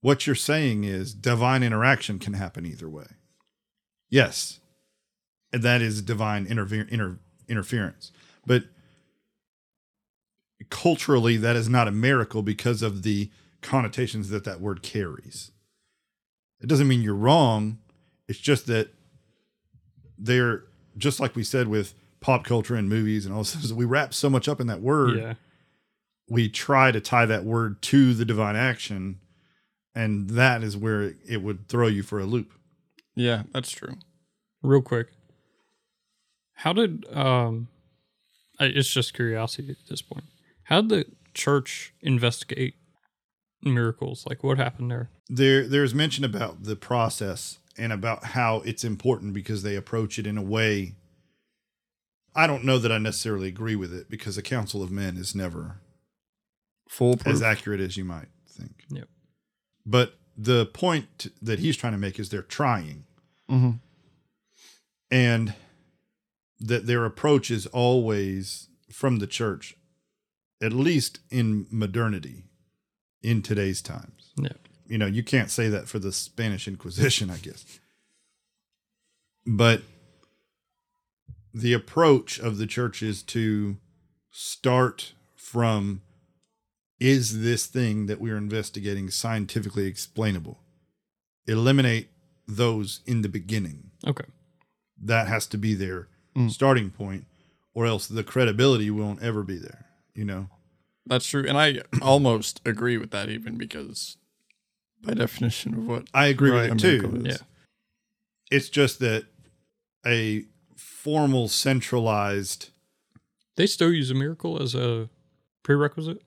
What 0.00 0.26
you're 0.26 0.36
saying 0.36 0.84
is 0.84 1.14
divine 1.14 1.62
interaction 1.62 2.18
can 2.18 2.34
happen 2.34 2.64
either 2.64 2.88
way. 2.88 3.06
Yes, 4.08 4.60
and 5.52 5.62
that 5.62 5.82
is 5.82 6.02
divine 6.02 6.46
interfer- 6.46 6.88
inter- 6.88 7.18
interference. 7.48 8.12
But 8.46 8.64
culturally, 10.70 11.36
that 11.36 11.56
is 11.56 11.68
not 11.68 11.88
a 11.88 11.92
miracle 11.92 12.42
because 12.42 12.82
of 12.82 13.02
the 13.02 13.30
connotations 13.62 14.28
that 14.30 14.44
that 14.44 14.60
word 14.60 14.82
carries. 14.82 15.50
It 16.60 16.66
doesn't 16.68 16.88
mean 16.88 17.02
you're 17.02 17.14
wrong. 17.14 17.78
It's 18.28 18.38
just 18.38 18.66
that 18.66 18.88
they're 20.18 20.64
just 20.96 21.20
like 21.20 21.36
we 21.36 21.44
said 21.44 21.68
with 21.68 21.94
pop 22.20 22.44
culture 22.44 22.74
and 22.74 22.88
movies 22.88 23.26
and 23.26 23.34
all 23.34 23.42
this. 23.42 23.70
We 23.72 23.84
wrap 23.84 24.14
so 24.14 24.30
much 24.30 24.48
up 24.48 24.60
in 24.60 24.66
that 24.68 24.80
word. 24.80 25.18
yeah, 25.18 25.34
We 26.28 26.48
try 26.48 26.90
to 26.90 27.00
tie 27.00 27.26
that 27.26 27.44
word 27.44 27.82
to 27.82 28.14
the 28.14 28.24
divine 28.24 28.56
action, 28.56 29.20
and 29.94 30.30
that 30.30 30.62
is 30.62 30.76
where 30.76 31.02
it, 31.02 31.16
it 31.28 31.42
would 31.42 31.68
throw 31.68 31.86
you 31.86 32.02
for 32.02 32.18
a 32.18 32.24
loop. 32.24 32.52
Yeah, 33.14 33.42
that's 33.52 33.70
true. 33.70 33.96
real 34.62 34.82
quick. 34.82 35.08
How 36.54 36.72
did 36.72 37.04
um, 37.14 37.68
it's 38.58 38.90
just 38.90 39.12
curiosity 39.12 39.70
at 39.70 39.88
this 39.88 40.00
point. 40.00 40.24
How 40.66 40.80
did 40.80 40.90
the 40.90 41.06
church 41.34 41.94
investigate 42.00 42.74
miracles? 43.62 44.24
Like 44.28 44.42
what 44.44 44.58
happened 44.58 44.90
there? 44.90 45.10
there 45.28 45.66
there's 45.66 45.94
mention 45.94 46.24
about 46.24 46.62
the 46.64 46.76
process 46.76 47.58
and 47.76 47.92
about 47.92 48.24
how 48.26 48.62
it's 48.64 48.84
important 48.84 49.34
because 49.34 49.62
they 49.62 49.74
approach 49.76 50.18
it 50.18 50.26
in 50.26 50.38
a 50.38 50.42
way 50.42 50.94
I 52.34 52.46
don't 52.46 52.64
know 52.64 52.78
that 52.78 52.92
I 52.92 52.98
necessarily 52.98 53.48
agree 53.48 53.76
with 53.76 53.94
it 53.94 54.10
because 54.10 54.36
a 54.36 54.42
council 54.42 54.82
of 54.82 54.90
men 54.90 55.16
is 55.16 55.34
never 55.34 55.80
Foolproof. 56.88 57.34
as 57.34 57.42
accurate 57.42 57.80
as 57.80 57.96
you 57.96 58.04
might 58.04 58.28
think. 58.46 58.84
Yep. 58.90 59.08
But 59.86 60.14
the 60.36 60.66
point 60.66 61.28
that 61.40 61.58
he's 61.60 61.76
trying 61.78 61.94
to 61.94 61.98
make 61.98 62.18
is 62.18 62.28
they're 62.28 62.42
trying 62.42 63.04
hmm 63.48 63.70
and 65.10 65.54
that 66.58 66.86
their 66.86 67.04
approach 67.04 67.50
is 67.50 67.66
always 67.66 68.68
from 68.90 69.18
the 69.18 69.26
church 69.26 69.76
at 70.62 70.72
least 70.72 71.20
in 71.30 71.66
modernity 71.70 72.44
in 73.22 73.42
today's 73.42 73.82
times. 73.82 74.32
Yeah. 74.36 74.48
you 74.86 74.98
know, 74.98 75.06
you 75.06 75.22
can't 75.22 75.50
say 75.50 75.68
that 75.68 75.88
for 75.88 75.98
the 75.98 76.12
Spanish 76.12 76.68
Inquisition, 76.68 77.30
I 77.30 77.38
guess. 77.38 77.64
But 79.46 79.82
the 81.54 81.72
approach 81.72 82.38
of 82.38 82.58
the 82.58 82.66
church 82.66 83.02
is 83.02 83.22
to 83.24 83.76
start 84.30 85.12
from 85.34 86.02
is 86.98 87.42
this 87.42 87.66
thing 87.66 88.06
that 88.06 88.20
we're 88.20 88.36
investigating 88.38 89.10
scientifically 89.10 89.86
explainable? 89.86 90.60
Eliminate 91.46 92.08
those 92.48 93.00
in 93.06 93.22
the 93.22 93.28
beginning. 93.28 93.90
Okay. 94.06 94.24
That 95.02 95.28
has 95.28 95.46
to 95.48 95.58
be 95.58 95.74
their 95.74 96.08
Mm. 96.36 96.50
starting 96.50 96.90
point, 96.90 97.24
or 97.72 97.86
else 97.86 98.06
the 98.06 98.22
credibility 98.24 98.90
won't 98.90 99.22
ever 99.22 99.42
be 99.42 99.56
there, 99.56 99.85
you 100.16 100.24
know? 100.24 100.48
That's 101.06 101.26
true. 101.26 101.44
And 101.46 101.56
I 101.56 101.82
almost 102.02 102.60
agree 102.64 102.96
with 102.98 103.10
that 103.12 103.28
even 103.28 103.56
because 103.56 104.16
by 105.02 105.14
definition 105.14 105.74
of 105.74 105.86
what 105.86 106.08
I 106.12 106.26
agree 106.26 106.50
Right. 106.50 106.70
with 106.70 106.82
it 106.84 107.00
too. 107.00 107.16
is. 107.24 107.24
Yeah. 107.40 107.46
It's 108.50 108.68
just 108.68 108.98
that 109.00 109.26
a 110.04 110.44
formal, 110.76 111.48
centralized 111.48 112.70
They 113.56 113.66
still 113.66 113.92
use 113.92 114.10
a 114.10 114.14
miracle 114.14 114.60
as 114.60 114.74
a 114.74 115.08
prerequisite. 115.62 116.22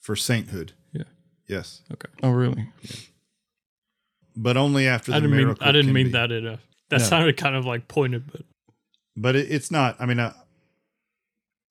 for 0.00 0.16
sainthood. 0.16 0.72
Yeah. 0.92 1.04
Yes, 1.46 1.82
Okay. 1.92 2.08
Oh, 2.22 2.30
really? 2.30 2.68
but 4.36 4.56
only 4.56 4.86
after 4.86 5.10
the 5.12 5.16
I 5.16 5.20
didn't 5.20 5.30
mean 5.36 5.40
miracle. 5.46 5.66
I 5.66 5.72
didn't 5.72 5.86
can 5.86 5.94
mean 5.94 6.06
be. 6.06 6.12
that 6.12 6.32
in 6.32 6.46
a 6.46 6.58
that 6.88 6.98
No. 7.00 7.04
sounded 7.06 7.36
kind 7.36 7.54
of 7.54 7.64
like 7.66 7.86
pointed, 7.88 8.30
but 8.32 8.42
But 9.16 9.36
it, 9.36 9.50
it's 9.52 9.70
not. 9.70 9.96
I 10.00 10.06
mean, 10.06 10.18
I, 10.18 10.32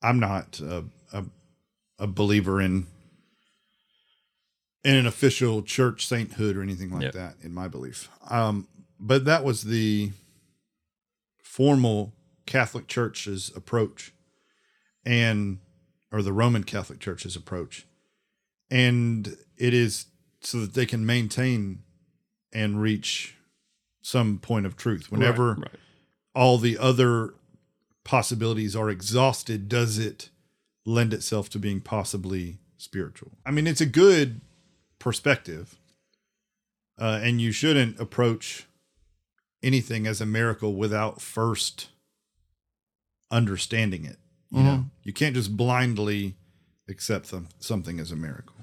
I'm 0.02 0.20
not 0.20 0.60
a, 0.62 0.86
a 2.00 2.08
believer 2.08 2.62
in 2.62 2.88
in 4.84 4.96
an 4.96 5.06
official 5.06 5.62
church 5.62 6.08
sainthood 6.08 6.56
or 6.56 6.62
anything 6.64 6.90
like 6.92 7.02
Yep. 7.04 7.14
that. 7.14 7.36
In 7.42 7.54
my 7.54 7.68
belief, 7.68 8.10
um, 8.30 8.68
but 9.00 9.26
that 9.26 9.44
was 9.44 9.64
the 9.64 10.12
formal 11.44 12.14
Catholic 12.46 12.88
Church's 12.88 13.52
approach, 13.56 14.14
and 15.06 15.60
or 16.12 16.22
the 16.22 16.34
Roman 16.34 16.64
Catholic 16.64 17.00
Church's 17.00 17.36
approach, 17.36 17.86
and 18.72 19.38
it 19.58 19.74
is 19.74 20.06
so 20.42 20.62
that 20.62 20.74
they 20.74 20.86
can 20.86 21.06
maintain 21.06 21.84
and 22.54 22.82
reach 22.82 23.36
some 24.02 24.40
point 24.40 24.66
of 24.66 24.76
truth. 24.78 25.12
Whenever 25.12 25.50
right, 25.56 25.60
right. 25.60 25.76
all 26.34 26.58
the 26.58 26.78
other 26.78 27.34
possibilities 28.06 28.76
are 28.76 28.90
exhausted, 28.90 29.68
does 29.68 30.00
it 30.00 30.30
lend 30.90 31.14
itself 31.14 31.50
to 31.50 31.60
being 31.60 31.82
possibly 31.82 32.58
spiritual? 32.78 33.32
I 33.46 33.52
mean, 33.52 33.68
it's 33.68 33.82
a 33.82 33.86
good 33.86 34.42
perspective, 34.98 35.78
uh, 37.00 37.20
and 37.22 37.40
you 37.40 37.52
shouldn't 37.52 38.00
approach 38.00 38.66
anything 39.62 40.08
as 40.08 40.22
a 40.22 40.26
miracle 40.26 40.74
without 40.76 41.22
first 41.22 41.90
understanding 43.32 44.06
it. 44.06 44.18
You 44.52 44.64
know, 44.64 44.86
you 45.04 45.14
can't 45.14 45.36
just 45.36 45.56
blindly 45.56 46.36
accept 46.88 47.28
some, 47.28 47.50
something 47.60 48.00
as 48.00 48.12
a 48.12 48.16
miracle. 48.16 48.56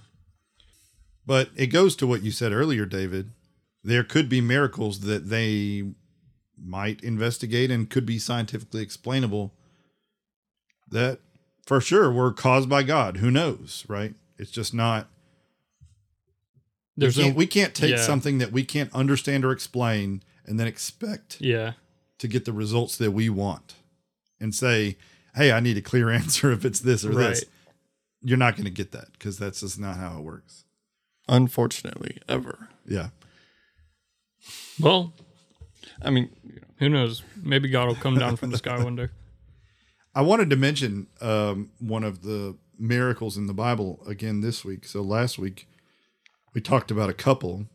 But 1.24 1.50
it 1.54 1.68
goes 1.68 1.94
to 1.96 2.08
what 2.08 2.22
you 2.22 2.32
said 2.32 2.50
earlier, 2.52 2.86
David. 2.86 3.30
There 3.84 4.02
could 4.02 4.28
be 4.28 4.40
miracles 4.40 5.00
that 5.00 5.28
they 5.28 5.84
might 6.58 7.04
investigate 7.04 7.70
and 7.70 7.88
could 7.88 8.04
be 8.04 8.18
scientifically 8.18 8.82
explainable 8.82 9.54
that 10.90 11.20
for 11.66 11.81
sure 11.81 12.11
were 12.11 12.33
caused 12.33 12.68
by 12.68 12.83
God. 12.85 13.18
Who 13.18 13.31
knows, 13.31 13.85
right? 13.88 14.14
It's 14.38 14.50
just 14.50 14.72
not. 14.72 15.09
There's 16.96 17.16
we, 17.16 17.24
no 17.24 17.29
can't, 17.29 17.37
we 17.37 17.46
can't 17.46 17.74
take 17.74 17.90
yeah. 17.90 18.02
something 18.02 18.38
that 18.38 18.52
we 18.52 18.64
can't 18.64 18.92
understand 18.94 19.44
or 19.44 19.50
explain 19.50 20.22
and 20.46 20.59
then 20.59 20.66
expect 20.66 21.38
yeah. 21.40 21.72
to 22.18 22.29
get 22.29 22.46
the 22.46 22.52
results 22.52 22.96
that 22.96 23.11
we 23.11 23.29
want 23.29 23.74
and 24.40 24.55
say, 24.55 24.96
hey, 25.35 25.52
I 25.52 25.61
need 25.61 25.76
a 25.76 25.83
clear 25.83 26.09
answer 26.11 26.52
if 26.52 26.64
it's 26.64 26.81
this 26.81 27.05
or 27.05 27.12
this. 27.12 27.44
You're 28.22 28.38
not 28.38 28.55
going 28.55 28.64
to 28.64 28.70
get 28.70 28.92
that 28.92 29.12
because 29.12 29.38
that's 29.38 29.61
just 29.61 29.79
not 29.79 29.96
how 29.96 30.18
it 30.18 30.22
works. 30.22 30.64
Unfortunately, 31.29 32.18
ever. 32.29 32.70
Yeah. 32.87 33.09
Well, 34.81 35.12
I 36.00 36.11
mean, 36.11 36.31
who 36.79 36.88
knows? 36.88 37.22
Maybe 37.42 37.68
God 37.68 37.88
will 37.88 37.94
come 37.94 38.16
down 38.16 38.37
from 38.37 38.50
the 38.50 38.59
sky 38.59 38.83
one 38.83 38.96
day. 38.96 39.09
I 40.16 40.22
wanted 40.22 40.48
to 40.48 40.57
mention 40.57 41.09
um, 41.20 41.70
one 41.79 42.02
of 42.02 42.22
the 42.22 42.57
miracles 42.79 43.37
in 43.37 43.46
the 43.46 43.52
Bible 43.52 44.02
again 44.07 44.40
this 44.40 44.64
week. 44.64 44.87
So 44.87 45.02
last 45.02 45.38
week 45.38 45.68
we 46.55 46.62
talked 46.62 46.90
about 46.90 47.11
a 47.11 47.12
couple, 47.12 47.66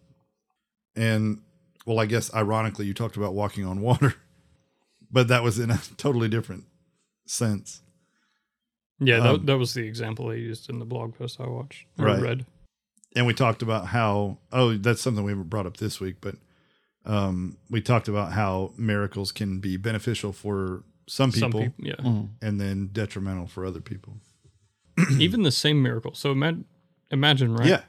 and 0.95 1.43
well, 1.85 1.99
I 1.99 2.07
guess 2.07 2.33
ironically 2.33 2.87
you 2.87 2.95
talked 2.95 3.15
about 3.15 3.35
walking 3.35 3.63
on 3.63 3.79
water, 3.79 4.15
but 5.11 5.27
that 5.27 5.43
was 5.43 5.59
in 5.59 5.69
a 5.69 5.79
totally 5.97 6.27
different 6.29 6.63
sense. 7.27 7.83
Yeah, 8.99 9.19
that, 9.19 9.29
Um, 9.35 9.45
that 9.45 9.57
was 9.59 9.75
the 9.75 9.85
example 9.85 10.29
they 10.29 10.37
used 10.37 10.67
in 10.67 10.79
the 10.79 10.85
blog 10.85 11.15
post 11.15 11.39
I 11.39 11.47
watched 11.47 11.85
or 11.99 12.07
Right. 12.07 12.23
read. 12.23 12.47
And 13.15 13.27
we 13.27 13.35
talked 13.35 13.61
about 13.61 13.87
how 13.87 14.39
oh 14.51 14.77
that's 14.77 15.01
something 15.01 15.23
we 15.23 15.31
haven't 15.33 15.49
brought 15.49 15.67
up 15.67 15.77
this 15.77 15.99
week, 15.99 16.15
but 16.21 16.37
um, 17.05 17.57
we 17.69 17.81
talked 17.81 18.07
about 18.07 18.31
how 18.31 18.73
miracles 18.77 19.31
can 19.31 19.59
be 19.59 19.77
beneficial 19.77 20.33
for 20.33 20.83
some 21.07 21.31
people, 21.31 21.51
Some 21.51 21.71
people, 21.71 21.73
yeah. 21.85 21.95
mm, 21.95 22.29
and 22.41 22.59
then 22.59 22.89
detrimental 22.91 23.47
for 23.47 23.65
other 23.65 23.81
people. 23.81 24.17
Even 25.19 25.43
the 25.43 25.51
same 25.51 25.81
miracle. 25.81 26.13
So 26.13 26.31
imagine, 26.31 26.65
imagine, 27.11 27.55
right? 27.55 27.67
Yeah. 27.67 27.81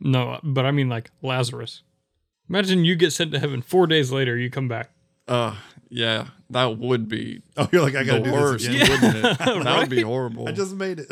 No, 0.00 0.40
but 0.42 0.66
I 0.66 0.70
mean 0.70 0.88
like 0.88 1.10
Lazarus. 1.22 1.82
Imagine 2.48 2.84
you 2.84 2.94
get 2.96 3.12
sent 3.12 3.32
to 3.32 3.38
heaven 3.38 3.62
four 3.62 3.86
days 3.86 4.12
later, 4.12 4.36
you 4.36 4.50
come 4.50 4.68
back. 4.68 4.90
uh, 5.28 5.56
yeah, 5.88 6.26
that 6.50 6.78
would 6.78 7.08
be 7.08 7.40
Oh, 7.56 7.68
you're 7.72 7.82
like 7.82 7.94
I 7.94 8.02
got 8.04 8.14
the 8.14 8.18
to 8.24 8.24
do 8.24 8.32
worst, 8.32 8.66
this 8.66 8.82
again. 8.82 8.90
wouldn't 9.02 9.24
it? 9.24 9.38
That 9.64 9.78
would 9.78 9.90
be 9.90 10.02
horrible. 10.02 10.48
I 10.48 10.52
just 10.52 10.74
made 10.74 10.98
it. 11.00 11.10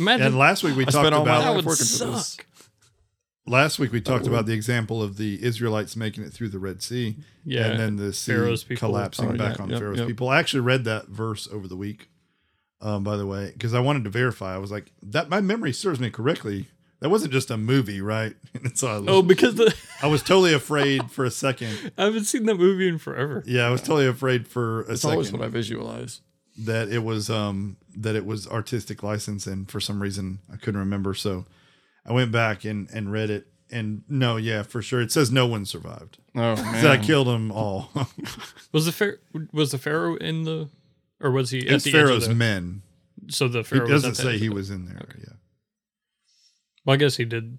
Imagine 0.00 0.26
And 0.26 0.38
last 0.38 0.64
week 0.64 0.76
we 0.76 0.82
I 0.82 0.86
talked 0.86 1.04
spent 1.04 1.14
all 1.14 1.22
about 1.22 1.40
that 1.42 1.46
life 1.50 1.56
would 1.56 1.64
working 1.66 1.86
for 1.86 2.18
suck. 2.18 2.46
This. 3.48 3.52
last 3.52 3.78
week 3.78 3.92
we 3.92 4.00
talked 4.00 4.26
about 4.26 4.46
the 4.46 4.52
example 4.52 5.02
of 5.02 5.16
the 5.16 5.42
Israelites 5.42 5.96
making 5.96 6.24
it 6.24 6.32
through 6.32 6.48
the 6.50 6.58
Red 6.58 6.82
Sea, 6.82 7.16
Yeah, 7.44 7.66
and 7.66 7.80
then 7.80 7.96
the 7.96 8.12
sea 8.12 8.32
Pharaoh's 8.32 8.64
people. 8.64 8.88
collapsing 8.88 9.30
Oh, 9.32 9.36
back 9.36 9.56
yeah, 9.58 9.62
on 9.62 9.70
yep, 9.70 9.78
Pharaoh's 9.80 9.98
yep. 9.98 10.06
people. 10.08 10.28
I 10.28 10.38
actually 10.38 10.60
read 10.60 10.84
that 10.84 11.08
verse 11.08 11.48
over 11.52 11.66
the 11.68 11.76
week, 11.76 12.08
um, 12.80 13.02
by 13.04 13.16
the 13.16 13.26
way, 13.26 13.50
because 13.52 13.74
I 13.74 13.80
wanted 13.80 14.04
to 14.04 14.10
verify. 14.10 14.54
I 14.54 14.58
was 14.58 14.70
like, 14.70 14.92
that 15.02 15.28
my 15.28 15.40
memory 15.40 15.72
serves 15.72 15.98
me 16.00 16.10
correctly. 16.10 16.66
That 17.00 17.10
wasn't 17.10 17.32
just 17.32 17.50
a 17.50 17.56
movie, 17.56 18.00
right? 18.00 18.34
And 18.64 18.76
so 18.76 18.88
I 18.88 18.98
was, 18.98 19.04
Oh, 19.08 19.22
because 19.22 19.54
the 19.54 19.72
I 20.02 20.08
was 20.08 20.20
totally 20.22 20.52
afraid 20.52 21.10
for 21.12 21.24
a 21.24 21.30
second. 21.30 21.92
I 21.98 22.04
haven't 22.06 22.24
seen 22.24 22.44
that 22.46 22.56
movie 22.56 22.88
in 22.88 22.98
forever. 22.98 23.44
Yeah, 23.46 23.66
I 23.66 23.70
was 23.70 23.80
totally 23.82 24.06
afraid 24.08 24.48
for 24.48 24.82
a 24.82 24.92
It's 24.92 25.04
always 25.04 25.28
second 25.28 25.40
what 25.40 25.46
I 25.46 25.50
visualize. 25.50 26.20
that 26.58 26.88
it 26.88 27.04
was 27.04 27.30
um 27.30 27.76
that 27.96 28.16
it 28.16 28.26
was 28.26 28.48
artistic 28.48 29.02
license, 29.04 29.46
and 29.46 29.70
for 29.70 29.78
some 29.80 30.02
reason 30.02 30.40
I 30.52 30.56
couldn't 30.56 30.80
remember. 30.80 31.14
So 31.14 31.44
I 32.06 32.12
went 32.12 32.32
back 32.32 32.64
and 32.64 32.88
and 32.92 33.10
read 33.12 33.30
it, 33.30 33.46
and 33.70 34.02
no, 34.08 34.36
yeah, 34.36 34.62
for 34.62 34.80
sure, 34.82 35.00
it 35.00 35.12
says 35.12 35.30
no 35.30 35.46
one 35.46 35.64
survived. 35.66 36.18
Oh 36.34 36.54
Said 36.80 36.86
I 36.86 36.98
killed 36.98 37.26
them 37.26 37.50
all. 37.52 37.90
Was 38.72 38.86
the 38.86 38.92
pharaoh 38.92 39.16
was 39.52 39.72
the 39.72 39.78
pharaoh 39.78 40.16
in 40.16 40.44
the, 40.44 40.68
or 41.20 41.30
was 41.30 41.50
he 41.50 41.66
at 41.66 41.74
it's 41.76 41.84
the 41.84 41.92
Pharaoh's 41.92 42.10
edge 42.10 42.22
of 42.24 42.28
the, 42.28 42.34
men. 42.34 42.82
So 43.28 43.48
the 43.48 43.64
pharaoh 43.64 43.82
was 43.88 44.02
doesn't 44.04 44.10
at 44.10 44.16
say 44.32 44.38
he 44.38 44.48
the- 44.48 44.54
was 44.54 44.70
in 44.70 44.84
there. 44.86 45.08
Yeah, 45.18 45.32
Well, 46.84 46.94
I 46.94 46.96
guess 46.96 47.16
he 47.16 47.24
did 47.24 47.58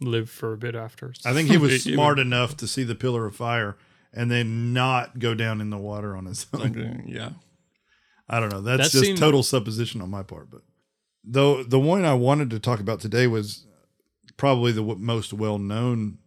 live 0.00 0.28
for 0.30 0.52
a 0.52 0.56
bit 0.58 0.74
after. 0.74 1.12
I 1.24 1.32
think 1.32 1.48
he 1.50 1.56
was 1.58 1.82
smart 1.84 2.18
enough 2.18 2.56
to 2.58 2.66
see 2.66 2.82
the 2.84 2.94
pillar 2.94 3.26
of 3.26 3.36
fire 3.36 3.76
and 4.12 4.30
then 4.30 4.72
not 4.72 5.18
go 5.18 5.34
down 5.34 5.60
in 5.60 5.70
the 5.70 5.78
water 5.78 6.16
on 6.16 6.24
his 6.26 6.46
own. 6.52 6.60
Something- 6.62 7.04
yeah. 7.06 7.30
I 8.28 8.40
don't 8.40 8.50
know. 8.50 8.60
That's 8.62 8.84
That 8.88 8.90
just 8.92 9.04
seemed- 9.04 9.18
total 9.18 9.42
supposition 9.42 10.00
on 10.00 10.10
my 10.10 10.22
part. 10.22 10.50
But 10.50 10.62
though 11.24 11.62
the 11.62 11.80
one 11.80 12.04
I 12.04 12.14
wanted 12.14 12.50
to 12.50 12.58
talk 12.58 12.80
about 12.80 13.00
today 13.00 13.26
was 13.26 13.66
probably 14.36 14.72
the 14.72 14.82
most 14.82 15.32
well 15.32 15.58
known 15.58 16.18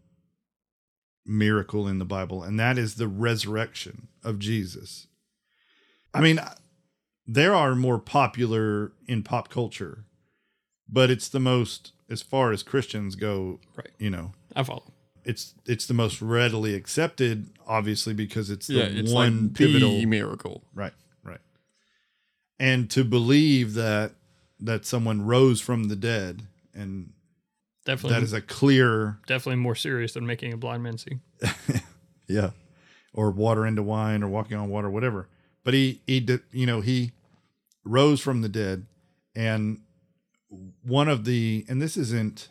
miracle 1.26 1.88
in 1.88 1.98
the 2.00 2.06
Bible, 2.06 2.44
and 2.44 2.60
that 2.60 2.78
is 2.78 2.96
the 2.96 3.08
resurrection 3.08 4.08
of 4.24 4.40
Jesus. 4.40 5.08
I 6.14 6.22
mean, 6.22 6.40
there 7.28 7.54
are 7.56 7.76
more 7.76 8.00
popular 8.00 8.94
in 9.08 9.24
pop 9.24 9.50
culture, 9.50 10.06
but 10.88 11.10
it's 11.10 11.28
the 11.28 11.40
most, 11.40 11.92
as 12.10 12.22
far 12.22 12.52
as 12.52 12.64
Christians 12.64 13.16
go, 13.16 13.60
Right. 13.76 13.90
you 13.98 14.10
know, 14.10 14.32
I 14.56 14.64
follow. 14.64 14.94
it's 15.26 15.56
it's 15.66 15.88
the 15.88 15.94
most 15.96 16.22
readily 16.22 16.76
accepted, 16.76 17.50
obviously 17.68 18.14
because 18.14 18.50
it's 18.50 18.68
the 18.68 18.76
Yeah, 18.76 18.84
it's 18.84 19.12
one 19.12 19.48
like 19.48 19.56
pivotal 19.56 19.90
the 19.92 20.06
miracle. 20.06 20.64
Right, 20.74 20.94
right. 21.24 21.42
And 22.60 22.90
to 22.92 23.04
believe 23.04 23.74
that 23.74 24.14
that 24.66 24.86
someone 24.86 25.26
rose 25.26 25.62
from 25.62 25.86
the 25.86 25.96
dead 25.96 26.44
and 26.74 27.12
Definitely, 27.86 28.16
that 28.16 28.24
is 28.24 28.34
a 28.34 28.42
clear 28.42 29.20
definitely 29.28 29.62
more 29.62 29.76
serious 29.76 30.14
than 30.14 30.26
making 30.26 30.52
a 30.52 30.58
blind 30.58 30.82
man 30.82 30.98
see. 30.98 31.20
yeah. 32.28 32.50
Or 33.14 33.30
water 33.30 33.66
into 33.66 33.84
wine 33.84 34.24
or 34.24 34.28
walking 34.28 34.58
on 34.58 34.70
water 34.70 34.90
whatever. 34.90 35.30
But 35.64 35.76
he 35.76 36.02
he 36.08 36.20
did 36.20 36.42
you 36.52 36.66
know 36.66 36.82
he 36.82 37.12
rose 37.84 38.20
from 38.20 38.42
the 38.42 38.50
dead 38.50 38.88
and 39.36 39.82
one 40.84 41.08
of 41.08 41.26
the 41.26 41.66
and 41.70 41.80
this 41.80 41.96
isn't 41.96 42.50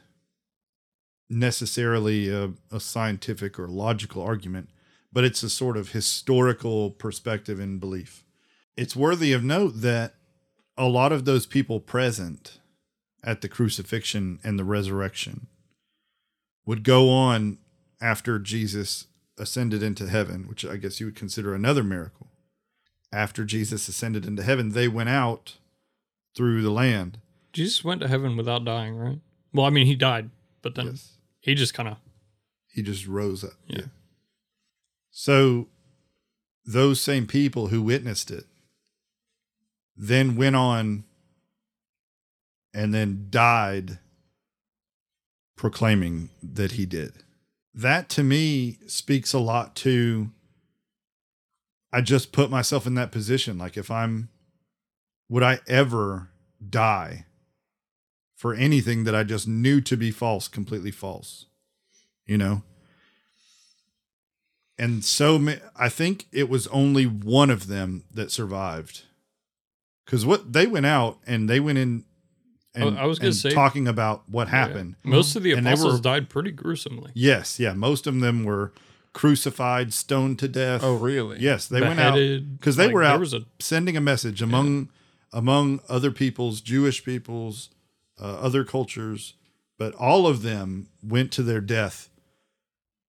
necessarily 1.29 2.29
a, 2.29 2.53
a 2.71 2.79
scientific 2.79 3.59
or 3.59 3.67
logical 3.67 4.23
argument 4.23 4.69
but 5.15 5.25
it's 5.25 5.45
a 5.45 5.49
sort 5.49 5.77
of 5.77 5.93
historical 5.93 6.91
perspective 6.91 7.61
and 7.61 7.79
belief. 7.79 8.25
It's 8.77 8.97
worthy 8.97 9.33
of 9.33 9.45
note 9.45 9.75
that 9.77 10.15
a 10.77 10.89
lot 10.89 11.13
of 11.13 11.25
those 11.25 11.47
people 11.47 11.81
present 11.81 12.59
at 13.23 13.41
the 13.41 13.49
crucifixion 13.49 14.39
and 14.45 14.59
the 14.59 14.65
resurrection 14.65 15.47
would 16.67 16.83
go 16.83 17.11
on 17.11 17.59
after 18.01 18.39
Jesus 18.39 19.07
ascended 19.39 19.83
into 19.83 20.09
heaven, 20.09 20.47
which 20.49 20.65
I 20.65 20.77
guess 20.77 21.01
you 21.01 21.07
would 21.07 21.17
consider 21.17 21.55
another 21.55 21.83
miracle. 21.83 22.29
After 23.13 23.45
Jesus 23.45 23.89
ascended 23.89 24.27
into 24.27 24.43
heaven, 24.43 24.71
they 24.71 24.89
went 24.89 25.09
out 25.09 25.57
through 26.37 26.63
the 26.63 26.71
land. 26.71 27.19
Jesus 27.53 27.85
went 27.85 28.01
to 28.01 28.09
heaven 28.09 28.37
without 28.37 28.65
dying, 28.65 28.97
right? 28.97 29.21
Well, 29.53 29.67
I 29.67 29.71
mean, 29.71 29.87
he 29.87 29.95
died, 29.95 30.31
but 30.63 30.75
then 30.75 30.87
Yes. 30.87 31.13
He 31.41 31.55
just 31.55 31.75
kind 31.75 31.89
of 31.89 31.99
He 32.69 32.83
just 32.83 33.07
rose 33.07 33.45
up. 33.45 33.53
Yeah. 33.67 33.87
So 35.11 35.69
those 36.65 37.01
same 37.01 37.27
people 37.27 37.69
who 37.69 37.83
witnessed 37.83 38.31
it 38.31 38.47
then 39.97 40.37
went 40.37 40.57
on 40.57 41.05
and 42.73 42.93
then 42.93 43.29
died 43.31 43.99
proclaiming 45.57 46.31
that 46.43 46.73
he 46.73 46.85
did. 46.87 47.13
That 47.73 48.09
to 48.11 48.23
me 48.23 48.79
speaks 48.87 49.33
a 49.33 49.39
lot 49.39 49.75
to 49.77 50.31
I 51.93 52.01
just 52.01 52.33
put 52.33 52.51
myself 52.51 52.87
in 52.87 52.95
that 52.95 53.13
position 53.13 53.57
like 53.57 53.77
if 53.77 53.91
I'm 53.91 54.29
would 55.29 55.43
I 55.43 55.61
ever 55.69 56.29
die 56.69 57.27
for 58.35 58.53
anything 58.53 59.05
that 59.05 59.15
I 59.15 59.23
just 59.23 59.49
knew 59.49 59.81
to 59.83 59.97
be 59.97 60.11
false, 60.11 60.49
completely 60.49 60.91
false? 60.91 61.47
You 62.27 62.37
know? 62.37 62.63
And 64.77 65.05
so 65.05 65.41
I 65.77 65.89
think 65.89 66.27
it 66.33 66.49
was 66.49 66.67
only 66.69 67.07
one 67.07 67.49
of 67.49 67.69
them 67.69 68.05
that 68.13 68.33
survived. 68.33 69.03
Cuz 70.07 70.25
what 70.27 70.53
they 70.53 70.67
went 70.67 70.87
out 70.87 71.19
and 71.27 71.49
they 71.49 71.61
went 71.61 71.79
in 71.79 72.05
and, 72.77 72.99
I 72.99 73.07
was 73.07 73.19
gonna 73.21 73.33
say- 73.33 73.51
talking 73.55 73.87
about 73.87 74.29
what 74.29 74.49
happened. 74.49 74.97
Yeah. 75.05 75.11
Most 75.13 75.37
of 75.37 75.43
the 75.45 75.53
apostles 75.53 75.95
were- 75.95 76.01
died 76.01 76.29
pretty 76.29 76.51
gruesomely. 76.51 77.13
Yes, 77.15 77.61
yeah, 77.61 77.73
most 77.73 78.07
of 78.09 78.19
them 78.21 78.43
were 78.45 78.73
crucified, 79.13 79.93
stoned 79.95 80.41
to 80.41 80.49
death. 80.49 80.83
Oh, 80.83 80.97
really? 80.97 81.39
Yes, 81.41 81.69
they 81.69 81.81
went 81.81 82.01
out 82.01 82.15
because 82.59 82.75
they 82.75 82.87
Like, 82.87 82.95
were 82.95 83.05
there 83.05 83.13
out 83.13 83.21
was 83.21 83.33
a- 83.33 83.45
sending 83.61 83.97
a 83.97 84.01
message 84.01 84.43
among 84.43 84.89
among 85.33 85.81
other 85.89 86.11
peoples, 86.13 86.61
Jewish 86.61 87.05
peoples, 87.05 87.71
uh, 88.21 88.25
other 88.25 88.63
cultures, 88.65 89.35
but 89.79 89.93
all 89.95 90.27
of 90.29 90.43
them 90.43 90.89
went 91.03 91.31
to 91.33 91.43
their 91.43 91.61
death 91.61 92.09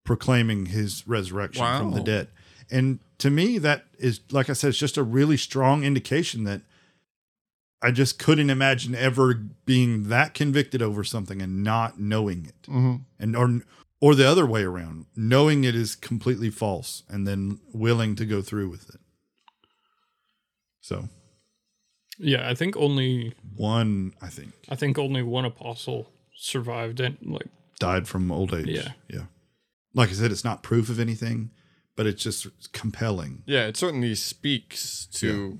proclaiming 0.03 0.67
his 0.67 1.07
resurrection 1.07 1.65
from 1.65 1.91
the 1.91 2.01
dead. 2.01 2.27
And 2.69 2.99
to 3.19 3.29
me, 3.29 3.57
that 3.59 3.85
is 3.97 4.19
like 4.31 4.49
I 4.49 4.53
said, 4.53 4.69
it's 4.69 4.77
just 4.77 4.97
a 4.97 5.03
really 5.03 5.37
strong 5.37 5.83
indication 5.83 6.43
that 6.45 6.61
I 7.85 7.91
just 7.91 8.17
couldn't 8.19 8.49
imagine 8.49 8.95
ever 8.95 9.33
being 9.65 10.09
that 10.09 10.33
convicted 10.33 10.81
over 10.81 11.03
something 11.03 11.41
and 11.41 11.63
not 11.63 11.99
knowing 11.99 12.45
it 12.47 12.61
Mm-hmm. 12.63 12.95
and 13.19 13.35
or 13.35 13.61
or 14.01 14.13
the 14.15 14.27
other 14.27 14.45
way 14.45 14.63
around, 14.63 15.05
knowing 15.15 15.63
it 15.63 15.73
is 15.75 15.95
completely 15.95 16.49
false 16.49 17.03
and 17.09 17.25
then 17.27 17.59
willing 17.73 18.15
to 18.17 18.25
go 18.25 18.41
through 18.41 18.69
with 18.69 18.89
it. 18.93 18.99
So 20.81 21.09
Yeah, 22.17 22.49
I 22.49 22.53
think 22.55 22.75
only 22.77 23.33
one, 23.55 24.13
I 24.21 24.27
think, 24.27 24.51
I 24.69 24.75
think 24.75 24.97
only 24.97 25.21
one 25.23 25.45
apostle 25.45 26.11
survived 26.35 26.99
and 26.99 27.17
like 27.21 27.47
died 27.79 28.07
from 28.07 28.31
old 28.31 28.53
age. 28.53 28.67
Yeah. 28.67 28.91
yeah. 29.09 29.25
Like 29.93 30.09
I 30.09 30.13
said, 30.13 30.31
it's 30.31 30.43
not 30.43 30.61
proof 30.63 30.89
of 30.89 30.99
anything, 30.99 31.51
but 31.95 32.05
it's 32.05 32.21
just 32.23 32.47
compelling. 32.73 33.43
Yeah, 33.45 33.67
it 33.67 33.77
certainly 33.77 34.13
speaks 34.15 35.05
to 35.13 35.59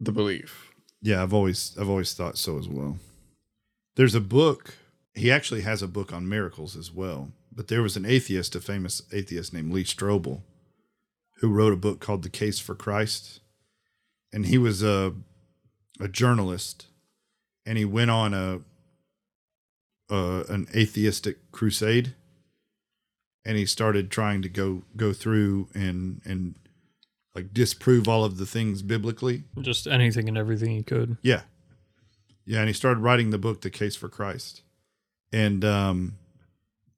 the 0.00 0.12
belief. 0.12 0.67
Yeah, 1.00 1.22
I've 1.22 1.32
always 1.34 1.76
I've 1.78 1.88
always 1.88 2.14
thought 2.14 2.38
so 2.38 2.58
as 2.58 2.68
well. 2.68 2.98
There's 3.96 4.14
a 4.14 4.20
book. 4.20 4.74
He 5.14 5.30
actually 5.30 5.62
has 5.62 5.82
a 5.82 5.88
book 5.88 6.12
on 6.12 6.28
miracles 6.28 6.76
as 6.76 6.92
well. 6.92 7.32
But 7.52 7.68
there 7.68 7.82
was 7.82 7.96
an 7.96 8.06
atheist, 8.06 8.54
a 8.54 8.60
famous 8.60 9.02
atheist 9.12 9.52
named 9.52 9.72
Lee 9.72 9.84
Strobel, 9.84 10.42
who 11.40 11.50
wrote 11.50 11.72
a 11.72 11.76
book 11.76 11.98
called 11.98 12.22
The 12.22 12.28
Case 12.28 12.60
for 12.60 12.74
Christ. 12.74 13.40
And 14.32 14.46
he 14.46 14.58
was 14.58 14.82
a 14.82 15.14
a 16.00 16.08
journalist, 16.08 16.86
and 17.66 17.76
he 17.76 17.84
went 17.84 18.10
on 18.10 18.34
a, 18.34 18.60
a 20.10 20.44
an 20.48 20.68
atheistic 20.74 21.50
crusade. 21.50 22.14
And 23.44 23.56
he 23.56 23.66
started 23.66 24.10
trying 24.10 24.42
to 24.42 24.48
go 24.48 24.82
go 24.96 25.12
through 25.12 25.68
and 25.74 26.20
and 26.24 26.54
like 27.38 27.54
disprove 27.54 28.08
all 28.08 28.24
of 28.24 28.36
the 28.36 28.46
things 28.46 28.82
biblically. 28.82 29.44
just 29.60 29.86
anything 29.86 30.28
and 30.28 30.36
everything 30.36 30.70
he 30.70 30.82
could. 30.82 31.16
Yeah. 31.22 31.42
Yeah, 32.44 32.60
and 32.60 32.68
he 32.68 32.72
started 32.72 33.00
writing 33.00 33.30
the 33.30 33.38
book 33.38 33.60
The 33.60 33.70
Case 33.70 33.94
for 33.94 34.08
Christ. 34.08 34.62
And 35.32 35.64
um 35.64 36.14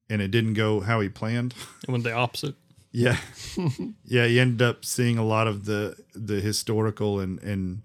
and 0.09 0.23
it 0.23 0.31
didn't 0.31 0.55
go 0.55 0.81
how 0.81 1.01
he 1.01 1.09
planned. 1.09 1.55
It 1.87 1.91
went 1.91 2.05
the 2.05 2.13
opposite. 2.13 2.55
yeah. 2.91 3.19
yeah, 4.05 4.27
he 4.27 4.41
ended 4.41 4.63
up 4.63 4.85
seeing 4.85 5.19
a 5.19 5.25
lot 5.25 5.47
of 5.47 5.67
the 5.67 5.97
the 6.15 6.41
historical 6.41 7.21
and 7.21 7.39
and 7.43 7.83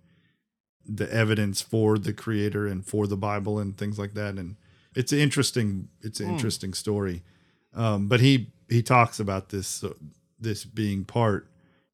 the 0.88 1.12
evidence 1.12 1.62
for 1.62 1.98
the 1.98 2.14
creator 2.14 2.68
and 2.68 2.86
for 2.86 3.08
the 3.08 3.18
Bible 3.18 3.60
and 3.60 3.76
things 3.78 3.98
like 4.00 4.14
that 4.14 4.36
and 4.36 4.56
it's 4.96 5.12
an 5.12 5.20
interesting 5.20 5.90
it's 6.02 6.22
an 6.22 6.30
interesting 6.30 6.74
story. 6.74 7.24
Um 7.74 8.08
but 8.08 8.22
he 8.22 8.52
he 8.70 8.82
talks 8.82 9.20
about 9.20 9.50
this 9.50 9.84
uh, 9.84 9.94
this 10.40 10.64
being 10.64 11.04
part 11.04 11.48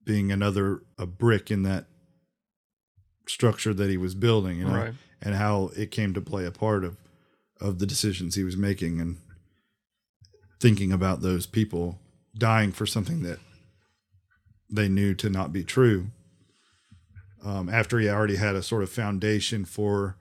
being 0.05 0.31
another 0.31 0.81
a 0.97 1.05
brick 1.05 1.51
in 1.51 1.63
that 1.63 1.85
structure 3.27 3.73
that 3.73 3.89
he 3.89 3.97
was 3.97 4.15
building, 4.15 4.57
you 4.59 4.65
know 4.65 4.73
Right. 4.75 4.93
and 5.21 5.35
how 5.35 5.71
it 5.77 5.91
came 5.91 6.13
to 6.13 6.21
play 6.21 6.45
a 6.45 6.51
part 6.51 6.83
of 6.83 6.97
of 7.59 7.77
the 7.79 7.85
decisions 7.85 8.33
he 8.35 8.43
was 8.43 8.57
making 8.57 8.99
and 8.99 9.17
thinking 10.59 10.91
about 10.91 11.21
those 11.21 11.45
people 11.45 11.99
dying 12.35 12.71
for 12.71 12.85
something 12.87 13.21
that 13.23 13.39
they 14.69 14.87
knew 14.89 15.13
to 15.13 15.29
not 15.29 15.51
be 15.53 15.63
true 15.63 16.07
um, 17.43 17.69
after 17.69 17.99
he 17.99 18.09
already 18.09 18.37
had 18.37 18.55
a 18.55 18.63
sort 18.63 18.81
of 18.83 18.89
foundation 18.89 19.65
for 19.65 20.17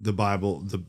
the 0.00 0.12
bible 0.12 0.60
the 0.60 0.84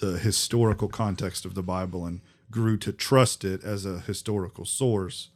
the 0.00 0.18
historical 0.18 0.88
context 0.88 1.44
of 1.46 1.54
the 1.54 1.62
bible 1.62 2.04
and 2.04 2.20
grew 2.50 2.76
to 2.76 2.92
trust 2.92 3.44
it 3.44 3.62
as 3.64 3.86
a 3.86 4.00
historical 4.00 4.64
source 4.64 5.30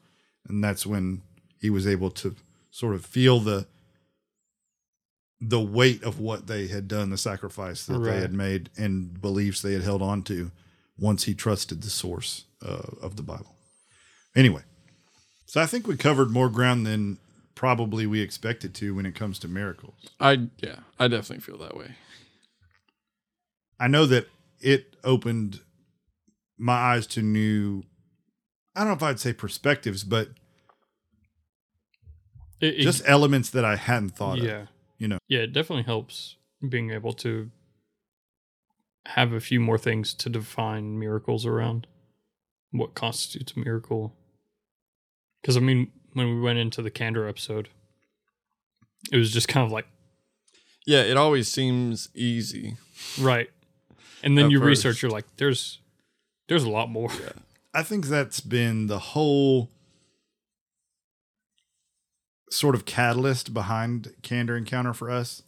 and 0.48 0.62
that's 0.62 0.84
when 0.84 1.22
he 1.60 1.70
was 1.70 1.86
able 1.86 2.10
to 2.10 2.34
sort 2.70 2.94
of 2.94 3.04
feel 3.04 3.40
the 3.40 3.66
the 5.40 5.60
weight 5.60 6.02
of 6.02 6.18
what 6.18 6.48
they 6.48 6.66
had 6.66 6.88
done, 6.88 7.10
the 7.10 7.16
sacrifice 7.16 7.86
that 7.86 7.98
they 8.00 8.20
had 8.20 8.32
made, 8.32 8.70
and 8.76 9.20
beliefs 9.20 9.62
they 9.62 9.72
had 9.72 9.84
held 9.84 10.02
on 10.02 10.22
to 10.22 10.50
once 10.98 11.24
he 11.24 11.34
trusted 11.34 11.80
the 11.82 11.90
source 11.90 12.44
uh, 12.60 12.82
of 13.00 13.14
the 13.14 13.22
Bible. 13.22 13.54
Anyway, 14.34 14.62
so 15.46 15.60
I 15.60 15.66
think 15.66 15.86
we 15.86 15.96
covered 15.96 16.30
more 16.30 16.48
ground 16.48 16.86
than 16.86 17.18
probably 17.54 18.06
we 18.06 18.20
expected 18.20 18.74
to 18.74 18.94
when 18.94 19.06
it 19.06 19.14
comes 19.14 19.38
to 19.40 19.48
miracles. 19.48 19.94
I 20.18 20.48
yeah, 20.58 20.80
I 20.98 21.08
definitely 21.08 21.42
feel 21.42 21.58
that 21.58 21.76
way. 21.76 21.94
I 23.80 23.86
know 23.86 24.06
that 24.06 24.28
it 24.60 24.96
opened 25.04 25.60
my 26.58 26.74
eyes 26.74 27.06
to 27.06 27.22
new, 27.22 27.84
I 28.74 28.80
don't 28.80 28.88
know 28.88 28.94
if 28.94 29.02
I'd 29.02 29.20
say 29.20 29.32
perspectives, 29.32 30.02
but 30.02 30.30
It, 32.60 32.80
it- 32.80 32.82
just 32.82 33.02
elements 33.06 33.50
that 33.50 33.64
I 33.64 33.76
hadn't 33.76 34.10
thought 34.10 34.38
yeah. 34.38 34.62
of. 34.62 34.68
You 34.98 35.08
know, 35.08 35.18
Yeah, 35.28 35.40
it 35.40 35.52
definitely 35.52 35.84
helps 35.84 36.36
being 36.68 36.90
able 36.90 37.12
to 37.14 37.50
have 39.06 39.32
a 39.32 39.40
few 39.40 39.60
more 39.60 39.78
things 39.78 40.12
to 40.14 40.28
define 40.28 40.98
miracles 40.98 41.46
around 41.46 41.86
what 42.72 42.94
constitutes 42.94 43.52
a 43.56 43.60
miracle. 43.60 44.14
Because, 45.40 45.56
I 45.56 45.60
mean, 45.60 45.92
when 46.14 46.26
we 46.34 46.40
went 46.40 46.58
into 46.58 46.82
the 46.82 46.90
candor 46.90 47.28
episode, 47.28 47.68
it 49.12 49.16
was 49.16 49.30
just 49.32 49.46
kind 49.48 49.64
of 49.64 49.70
like, 49.72 49.86
Yeah, 50.84 51.02
it 51.02 51.16
always 51.16 51.48
seems 51.48 52.08
easy. 52.14 52.76
right. 53.20 53.50
And 54.24 54.36
then 54.36 54.50
you 54.50 54.58
first. 54.58 54.66
research, 54.84 55.02
you're 55.02 55.12
like, 55.12 55.26
there's 55.36 55.78
there's 56.48 56.64
a 56.64 56.70
lot 56.70 56.90
more. 56.90 57.10
Yeah. 57.12 57.30
I 57.72 57.84
think 57.84 58.06
that's 58.06 58.40
been 58.40 58.88
the 58.88 58.98
whole 58.98 59.70
sort 62.50 62.74
of 62.74 62.84
catalyst 62.84 63.52
behind 63.54 64.14
Candor 64.22 64.56
Encounter 64.56 64.92
for 64.94 65.10
us 65.10 65.42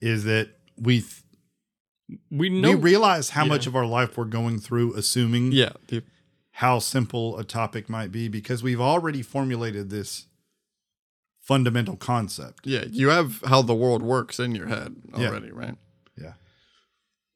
is 0.00 0.24
that 0.24 0.50
we 0.76 1.00
th- 1.00 1.22
We 2.30 2.48
know. 2.48 2.70
we 2.70 2.74
realize 2.76 3.30
how 3.30 3.42
yeah. 3.44 3.48
much 3.48 3.66
of 3.66 3.74
our 3.76 3.86
life 3.86 4.16
we're 4.16 4.24
going 4.24 4.58
through 4.58 4.94
assuming 4.94 5.52
Yeah, 5.52 5.72
the, 5.88 6.02
how 6.52 6.78
simple 6.78 7.38
a 7.38 7.44
topic 7.44 7.88
might 7.88 8.12
be 8.12 8.28
because 8.28 8.62
we've 8.62 8.80
already 8.80 9.22
formulated 9.22 9.90
this 9.90 10.26
fundamental 11.40 11.96
concept. 11.96 12.66
yeah. 12.66 12.84
You 12.90 13.08
have 13.08 13.42
how 13.46 13.60
the 13.62 13.74
world 13.74 14.02
works 14.02 14.38
in 14.40 14.54
your 14.54 14.66
head 14.66 14.96
Yeah. 15.16 15.28
already, 15.28 15.50
right? 15.50 15.76
Yeah. 16.16 16.34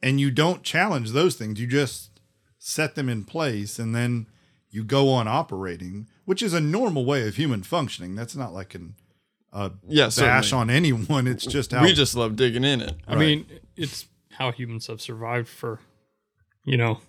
And 0.02 0.18
you 0.20 0.30
don't 0.30 0.62
challenge 0.62 1.10
those 1.12 1.36
things. 1.36 1.60
You 1.60 1.66
just 1.66 2.10
set 2.58 2.94
them 2.94 3.08
in 3.08 3.24
place 3.24 3.78
and 3.78 3.94
then 3.94 4.26
you 4.70 4.82
go 4.84 5.10
on 5.10 5.28
operating, 5.28 6.06
which 6.28 6.42
is 6.42 6.52
a 6.52 6.60
normal 6.60 7.06
way 7.06 7.26
of 7.26 7.36
human 7.36 7.62
functioning. 7.62 8.14
That's 8.14 8.36
not 8.36 8.52
like 8.52 8.74
an 8.74 8.94
uh, 9.50 9.70
Yeah, 9.86 10.08
bash 10.08 10.14
certainly. 10.50 10.60
on 10.60 10.68
anyone. 10.68 11.26
It's 11.26 11.46
just 11.46 11.72
how 11.72 11.82
we 11.82 11.94
just 11.94 12.14
love 12.14 12.36
digging 12.36 12.64
in 12.64 12.82
it. 12.82 12.96
I 13.08 13.16
mean, 13.16 13.46
it's 13.76 14.04
how 14.32 14.52
humans 14.52 14.88
have 14.88 15.00
survived 15.00 15.48
for, 15.48 15.80
you 16.66 16.76
know, 16.76 17.00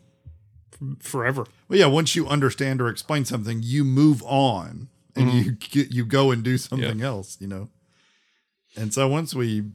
forever. 1.02 1.46
Well, 1.68 1.78
yeah. 1.78 1.88
Once 1.88 2.16
you 2.16 2.30
understand 2.30 2.80
or 2.80 2.88
explain 2.88 3.26
something, 3.26 3.60
you 3.62 3.84
move 3.84 4.24
on 4.24 4.88
and 5.18 5.34
you 5.34 5.52
get, 5.52 5.92
you 5.92 6.06
go 6.06 6.32
and 6.32 6.42
do 6.42 6.58
something 6.58 7.02
else. 7.02 7.36
You 7.42 7.48
know. 7.48 7.68
And 8.78 8.94
so 8.94 9.10
once 9.10 9.36
we 9.36 9.66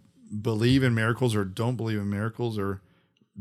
believe 0.41 0.83
in 0.83 0.95
miracles 0.95 1.35
or 1.35 1.45
don't 1.45 1.77
believe 1.77 1.99
in 1.99 2.09
miracles 2.09 2.59
or 2.59 2.81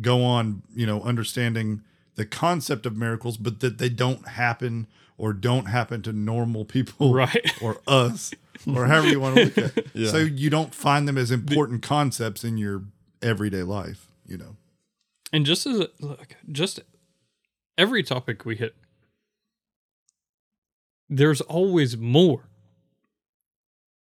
go 0.02 0.22
on, 0.22 0.64
you 0.76 0.86
know, 0.86 1.02
understanding 1.02 1.82
the 2.16 2.26
concept 2.26 2.86
of 2.86 2.98
miracles, 2.98 3.38
but 3.38 3.62
that 3.62 3.78
they 3.78 3.88
don't 3.88 4.28
happen 4.28 4.86
or 5.18 5.34
don't 5.34 5.66
happen 5.66 6.02
to 6.04 6.14
normal 6.14 6.66
people 6.66 7.14
Right. 7.14 7.52
or 7.62 7.80
us 7.88 8.34
or 8.68 8.86
however 8.86 9.08
you 9.10 9.20
want 9.20 9.36
to 9.36 9.44
look 9.46 9.58
at 9.58 9.78
it. 9.78 9.88
Yeah. 9.94 10.10
So 10.10 10.18
you 10.18 10.50
don't 10.50 10.74
find 10.74 11.08
them 11.08 11.18
as 11.18 11.32
important 11.32 11.82
concepts 11.82 12.44
in 12.44 12.58
your 12.58 12.84
everyday 13.22 13.64
life, 13.64 14.08
you 14.26 14.38
know. 14.38 14.56
And 15.32 15.46
just 15.46 15.66
as 15.66 15.80
a, 15.80 15.90
look, 16.00 16.36
just 16.52 16.80
every 17.78 18.04
topic 18.04 18.46
we 18.46 18.56
hit, 18.56 18.76
there's 21.10 21.42
always 21.42 21.98
more. 21.98 22.50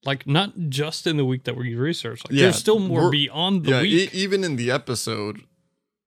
Like 0.05 0.27
not 0.27 0.53
just 0.69 1.07
in 1.07 1.17
the 1.17 1.25
week 1.25 1.45
that 1.45 1.57
we 1.57 1.75
research. 1.75 2.23
Like 2.25 2.33
Yeah, 2.35 2.43
there's 2.45 2.57
still 2.57 2.81
more 2.81 3.11
beyond 3.11 3.65
the 3.65 3.71
yeah, 3.71 3.83
e- 3.83 3.97
week. 3.99 4.15
even 4.15 4.43
in 4.45 4.57
the 4.57 4.71
episode, 4.71 5.43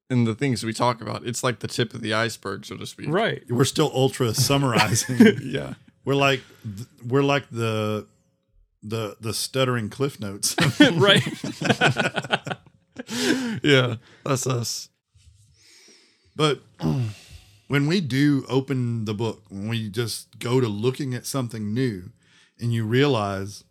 in 0.09 0.23
the 0.25 0.35
things 0.35 0.63
we 0.63 0.73
talk 0.73 1.01
about, 1.01 1.25
it's 1.25 1.43
like 1.43 1.59
the 1.59 1.67
tip 1.67 1.93
of 1.93 2.01
the 2.01 2.13
iceberg, 2.13 2.65
so 2.65 2.77
to 2.77 2.85
speak. 2.85 3.09
right. 3.09 3.43
We're 3.49 3.65
still 3.65 3.91
ultra 3.93 4.33
summarizing. 4.33 5.17
Yeah. 5.43 5.73
we're 6.05 6.15
like 6.15 6.41
th- 6.63 6.87
we're 7.05 7.23
like 7.23 7.49
the 7.49 8.07
the 8.83 9.17
the 9.19 9.33
stuttering 9.33 9.89
cliff 9.89 10.19
notes. 10.19 10.55
right. 10.93 11.23
Yeah. 13.63 13.95
That's 14.23 14.47
us. 14.47 14.89
But 16.35 16.61
when 17.67 17.87
we 17.87 18.01
do 18.01 18.45
open 18.49 19.05
the 19.05 19.13
book, 19.13 19.43
when 19.49 19.67
we 19.69 19.89
just 19.89 20.37
go 20.39 20.59
to 20.59 20.67
looking 20.67 21.13
at 21.13 21.25
something 21.25 21.73
new 21.73 22.11
and 22.59 22.73
you 22.73 22.85
realize 22.85 23.63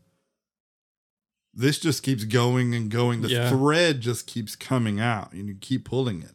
this 1.57 1.79
just 1.79 2.03
keeps 2.03 2.25
going 2.25 2.75
and 2.75 2.91
going, 2.91 3.23
the 3.23 3.29
Yeah. 3.29 3.49
thread 3.51 4.01
just 4.01 4.27
keeps 4.27 4.57
coming 4.57 5.01
out 5.01 5.33
and 5.33 5.49
you 5.49 5.55
keep 5.61 5.85
pulling 5.85 6.23
it. 6.23 6.33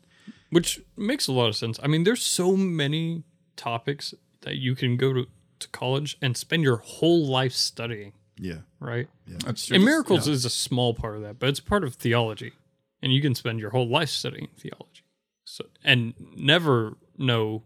Which 0.50 0.82
makes 0.98 1.28
a 1.28 1.32
lot 1.32 1.48
of 1.48 1.56
sense. 1.56 1.80
I 1.84 1.88
mean, 1.88 2.04
there's 2.06 2.24
so 2.24 2.56
many 2.58 3.24
topics 3.56 4.14
that 4.42 4.56
you 4.58 4.76
can 4.76 4.98
go 4.98 5.14
to, 5.14 5.28
to 5.60 5.68
college 5.70 6.18
and 6.22 6.36
spend 6.38 6.64
your 6.64 6.78
whole 6.78 7.28
life 7.28 7.54
studying, 7.54 8.14
Yeah. 8.40 8.62
right? 8.80 9.08
That's 9.28 9.66
true. 9.68 9.76
And 9.76 9.86
miracles 9.86 10.28
Yeah. 10.28 10.34
is 10.34 10.46
a 10.46 10.50
small 10.50 10.94
part 10.94 11.18
of 11.18 11.22
that, 11.24 11.38
but 11.40 11.50
it's 11.50 11.60
part 11.60 11.84
of 11.84 11.96
theology. 11.96 12.54
And 13.02 13.14
you 13.14 13.22
can 13.22 13.36
spend 13.36 13.60
your 13.60 13.70
whole 13.72 13.88
life 13.88 14.10
studying 14.10 14.48
theology. 14.58 15.04
So 15.46 15.66
and 15.84 16.14
never 16.36 16.98
know 17.18 17.64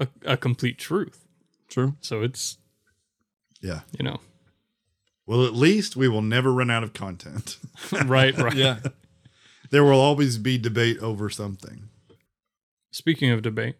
a, 0.00 0.08
a 0.24 0.36
complete 0.36 0.78
truth. 0.78 1.24
true. 1.68 1.96
So 2.00 2.22
it's 2.22 2.58
Yeah. 3.60 3.80
you 3.98 4.04
know 4.04 4.20
Well, 5.28 5.44
at 5.44 5.52
least 5.52 5.94
we 5.94 6.08
will 6.08 6.22
never 6.22 6.50
run 6.50 6.70
out 6.70 6.82
of 6.82 6.94
content. 6.94 7.58
right, 8.06 8.34
right. 8.38 8.54
Yeah. 8.54 8.78
there 9.70 9.84
will 9.84 10.00
always 10.00 10.38
be 10.38 10.56
debate 10.56 10.98
over 11.00 11.28
something. 11.28 11.90
Speaking 12.90 13.30
of 13.30 13.42
debate, 13.42 13.76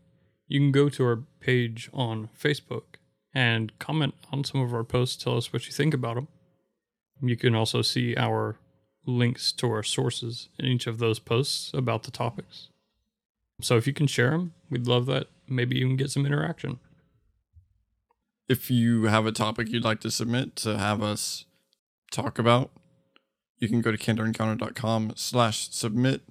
you 0.46 0.60
can 0.60 0.72
go 0.72 0.90
to 0.90 1.04
our 1.06 1.22
page 1.40 1.88
on 1.94 2.28
Facebook 2.38 2.96
and 3.32 3.76
comment 3.78 4.12
on 4.30 4.44
some 4.44 4.60
of 4.60 4.74
our 4.74 4.84
posts. 4.84 5.16
Tell 5.16 5.38
us 5.38 5.50
what 5.50 5.64
you 5.64 5.72
think 5.72 5.94
about 5.94 6.16
them. 6.16 6.28
You 7.22 7.34
can 7.34 7.54
also 7.54 7.80
see 7.80 8.14
our 8.18 8.56
links 9.06 9.50
to 9.52 9.70
our 9.70 9.82
sources 9.82 10.50
in 10.58 10.66
each 10.66 10.86
of 10.86 10.98
those 10.98 11.18
posts 11.18 11.72
about 11.72 12.02
the 12.02 12.10
topics. 12.10 12.68
So 13.62 13.78
if 13.78 13.86
you 13.86 13.94
can 13.94 14.06
share 14.06 14.32
them, 14.32 14.52
we'd 14.68 14.86
love 14.86 15.06
that. 15.06 15.28
Maybe 15.48 15.78
even 15.78 15.96
get 15.96 16.10
some 16.10 16.26
interaction. 16.26 16.78
If 18.48 18.70
you 18.70 19.04
have 19.04 19.26
a 19.26 19.32
topic 19.32 19.68
you'd 19.68 19.84
like 19.84 20.00
to 20.00 20.10
submit 20.10 20.56
to 20.56 20.78
have 20.78 21.02
us 21.02 21.44
talk 22.10 22.38
about, 22.38 22.70
you 23.58 23.68
can 23.68 23.82
go 23.82 23.92
to 23.92 23.98
candorencounter.com 23.98 25.12
slash 25.16 25.70
submit, 25.70 26.22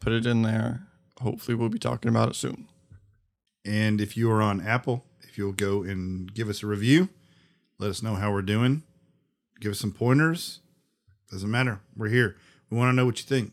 put 0.00 0.12
it 0.12 0.24
in 0.24 0.42
there. 0.42 0.86
Hopefully 1.20 1.54
we'll 1.54 1.68
be 1.68 1.78
talking 1.78 2.08
about 2.08 2.30
it 2.30 2.34
soon. 2.34 2.68
And 3.64 4.00
if 4.00 4.16
you 4.16 4.30
are 4.30 4.40
on 4.40 4.60
Apple, 4.66 5.04
if 5.20 5.36
you'll 5.36 5.52
go 5.52 5.82
and 5.82 6.32
give 6.32 6.48
us 6.48 6.62
a 6.62 6.66
review, 6.66 7.10
let 7.78 7.90
us 7.90 8.02
know 8.02 8.14
how 8.14 8.32
we're 8.32 8.42
doing, 8.42 8.82
give 9.60 9.72
us 9.72 9.80
some 9.80 9.92
pointers. 9.92 10.60
Doesn't 11.30 11.50
matter. 11.50 11.80
We're 11.96 12.08
here. 12.08 12.36
We 12.70 12.78
want 12.78 12.90
to 12.90 12.96
know 12.96 13.04
what 13.04 13.18
you 13.18 13.24
think. 13.24 13.52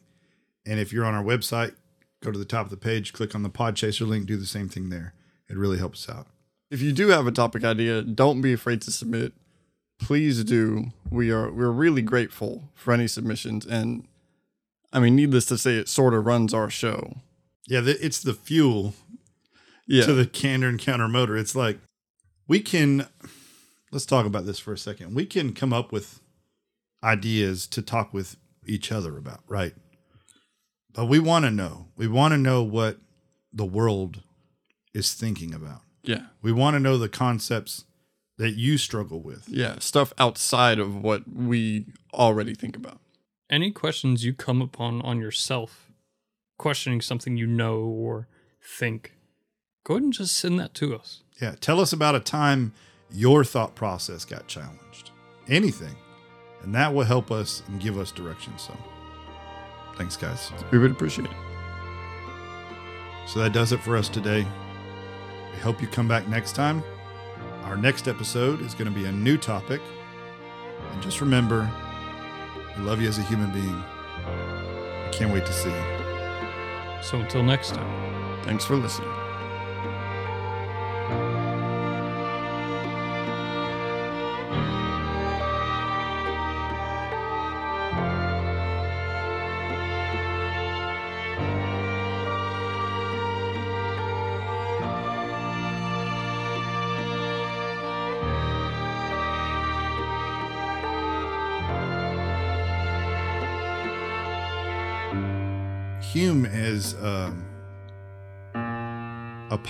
And 0.66 0.80
if 0.80 0.94
you're 0.94 1.06
on 1.06 1.16
our 1.16 1.24
website, 1.24 1.76
go 2.22 2.32
to 2.32 2.38
the 2.38 2.46
top 2.46 2.66
of 2.66 2.70
the 2.70 2.78
page, 2.78 3.12
click 3.12 3.34
on 3.34 3.44
the 3.44 3.50
Podchaser 3.50 4.08
link, 4.08 4.28
do 4.28 4.38
the 4.38 4.46
same 4.46 4.70
thing 4.70 4.90
there. 4.90 5.14
It 5.50 5.58
really 5.58 5.80
helps 5.80 6.08
us 6.08 6.16
out. 6.16 6.28
If 6.72 6.82
you 6.82 6.94
do 6.94 7.10
have 7.10 7.28
a 7.28 7.32
topic 7.32 7.64
idea, 7.66 8.02
don't 8.02 8.42
be 8.42 8.54
afraid 8.54 8.82
to 8.84 8.92
submit. 8.92 9.34
Please 10.00 10.44
do. 10.44 10.86
We 11.12 11.30
are 11.30 11.52
we're 11.52 11.70
really 11.70 12.02
grateful 12.02 12.70
for 12.74 12.94
any 12.94 13.08
submissions 13.08 13.66
and 13.66 14.08
I 14.94 15.00
mean 15.00 15.16
needless 15.16 15.46
to 15.48 15.58
say 15.58 15.76
it 15.76 15.90
sort 15.90 16.14
of 16.14 16.26
runs 16.26 16.54
our 16.54 16.70
show. 16.70 17.18
Yeah, 17.68 17.82
it's 17.86 18.22
the 18.22 18.34
fuel 18.34 18.94
Yeah. 19.86 20.06
to 20.06 20.14
the 20.14 20.26
Candor 20.26 20.70
Encounter 20.70 21.08
motor. 21.08 21.38
It's 21.38 21.56
like 21.56 21.78
we 22.48 22.62
can 22.62 23.08
let's 23.92 24.06
talk 24.06 24.26
about 24.26 24.46
this 24.46 24.58
for 24.58 24.72
a 24.74 24.78
second. 24.78 25.14
We 25.14 25.26
can 25.26 25.54
come 25.54 25.74
up 25.74 25.92
with 25.92 26.22
ideas 27.04 27.68
to 27.68 27.82
talk 27.82 28.14
with 28.14 28.38
each 28.66 28.92
other 28.92 29.18
about, 29.18 29.42
right? 29.48 29.74
But 30.94 31.06
we 31.08 31.20
want 31.20 31.46
to 31.46 31.52
know. 31.52 31.88
We 31.98 32.08
want 32.08 32.32
to 32.34 32.38
know 32.38 32.64
what 32.64 32.98
the 33.54 33.66
world 33.66 34.22
is 34.94 35.14
thinking 35.14 35.54
about. 35.54 35.82
Yeah. 36.04 36.28
We 36.42 36.52
want 36.52 36.76
to 36.76 36.80
know 36.80 36.98
the 36.98 37.10
concepts 37.10 37.86
that 38.38 38.52
you 38.52 38.78
struggle 38.78 39.22
with. 39.22 39.48
Yeah, 39.48 39.80
stuff 39.80 40.14
outside 40.18 40.80
of 40.80 41.02
what 41.02 41.24
we 41.32 41.86
already 42.14 42.56
think 42.56 42.76
about. 42.76 43.00
Any 43.50 43.72
questions 43.72 44.24
you 44.26 44.34
come 44.34 44.62
upon 44.62 45.02
on 45.02 45.20
yourself, 45.20 45.92
questioning 46.58 47.02
something 47.02 47.38
you 47.38 47.48
know 47.48 47.80
or 47.80 48.28
think, 48.64 49.14
go 49.84 49.96
ahead 49.96 50.04
and 50.04 50.14
just 50.14 50.36
send 50.36 50.60
that 50.60 50.74
to 50.76 50.96
us. 50.96 51.24
Yeah, 51.42 51.56
tell 51.60 51.80
us 51.80 51.92
about 51.92 52.16
a 52.16 52.20
time 52.20 52.74
your 53.12 53.44
thought 53.44 53.76
process 53.76 54.26
got 54.26 54.48
challenged. 54.48 55.12
Anything. 55.48 55.96
And 56.64 56.74
that 56.76 56.94
will 56.94 57.04
help 57.04 57.32
us 57.32 57.64
and 57.68 57.82
give 57.82 57.98
us 57.98 58.12
direction. 58.12 58.54
So, 58.58 58.76
thanks, 59.98 60.16
guys. 60.16 60.52
We 60.72 60.78
would 60.78 60.92
appreciate 60.92 61.26
it. 61.26 61.36
So 63.28 63.40
that 63.40 63.54
does 63.54 63.72
it 63.72 63.82
for 63.82 63.98
us 63.98 64.10
today. 64.10 64.46
We 65.54 65.60
hope 65.60 65.82
you 65.82 65.88
come 65.88 66.08
back 66.08 66.28
next 66.28 66.54
time. 66.54 66.84
Our 67.64 67.78
next 67.78 68.08
episode 68.08 68.62
is 68.62 68.74
going 68.74 68.92
to 68.92 68.98
be 68.98 69.06
a 69.06 69.12
new 69.12 69.38
topic. 69.38 69.82
And 70.92 71.02
just 71.02 71.22
remember, 71.22 71.70
we 72.78 72.84
love 72.84 73.02
you 73.02 73.08
as 73.08 73.18
a 73.18 73.24
human 73.24 73.52
being. 73.52 73.84
I 74.26 75.10
can't 75.12 75.34
wait 75.34 75.46
to 75.46 75.54
see 75.54 75.70
you. 75.70 77.04
So 77.04 77.20
until 77.20 77.44
next 77.44 77.76
time. 77.76 78.44
Thanks 78.44 78.66
for 78.66 78.76
listening. 78.76 79.21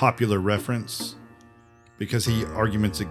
Popular 0.01 0.39
reference 0.39 1.15
because 1.99 2.25
he 2.25 2.43
arguments. 2.55 3.01
ag- 3.01 3.07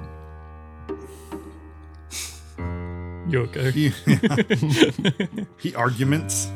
You 3.28 3.42
okay? 3.42 3.70
He, 3.70 3.92
he 5.60 5.72
arguments. 5.76 6.48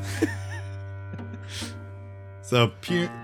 so 2.43 2.73
pu- 2.83 3.09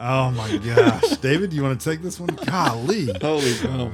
Oh 0.00 0.32
my 0.32 0.56
gosh, 0.58 1.16
David, 1.18 1.52
you 1.52 1.62
want 1.62 1.80
to 1.80 1.90
take 1.90 2.02
this 2.02 2.18
one? 2.18 2.30
Golly. 2.44 3.10
Holy 3.20 3.54
cow. 3.58 3.92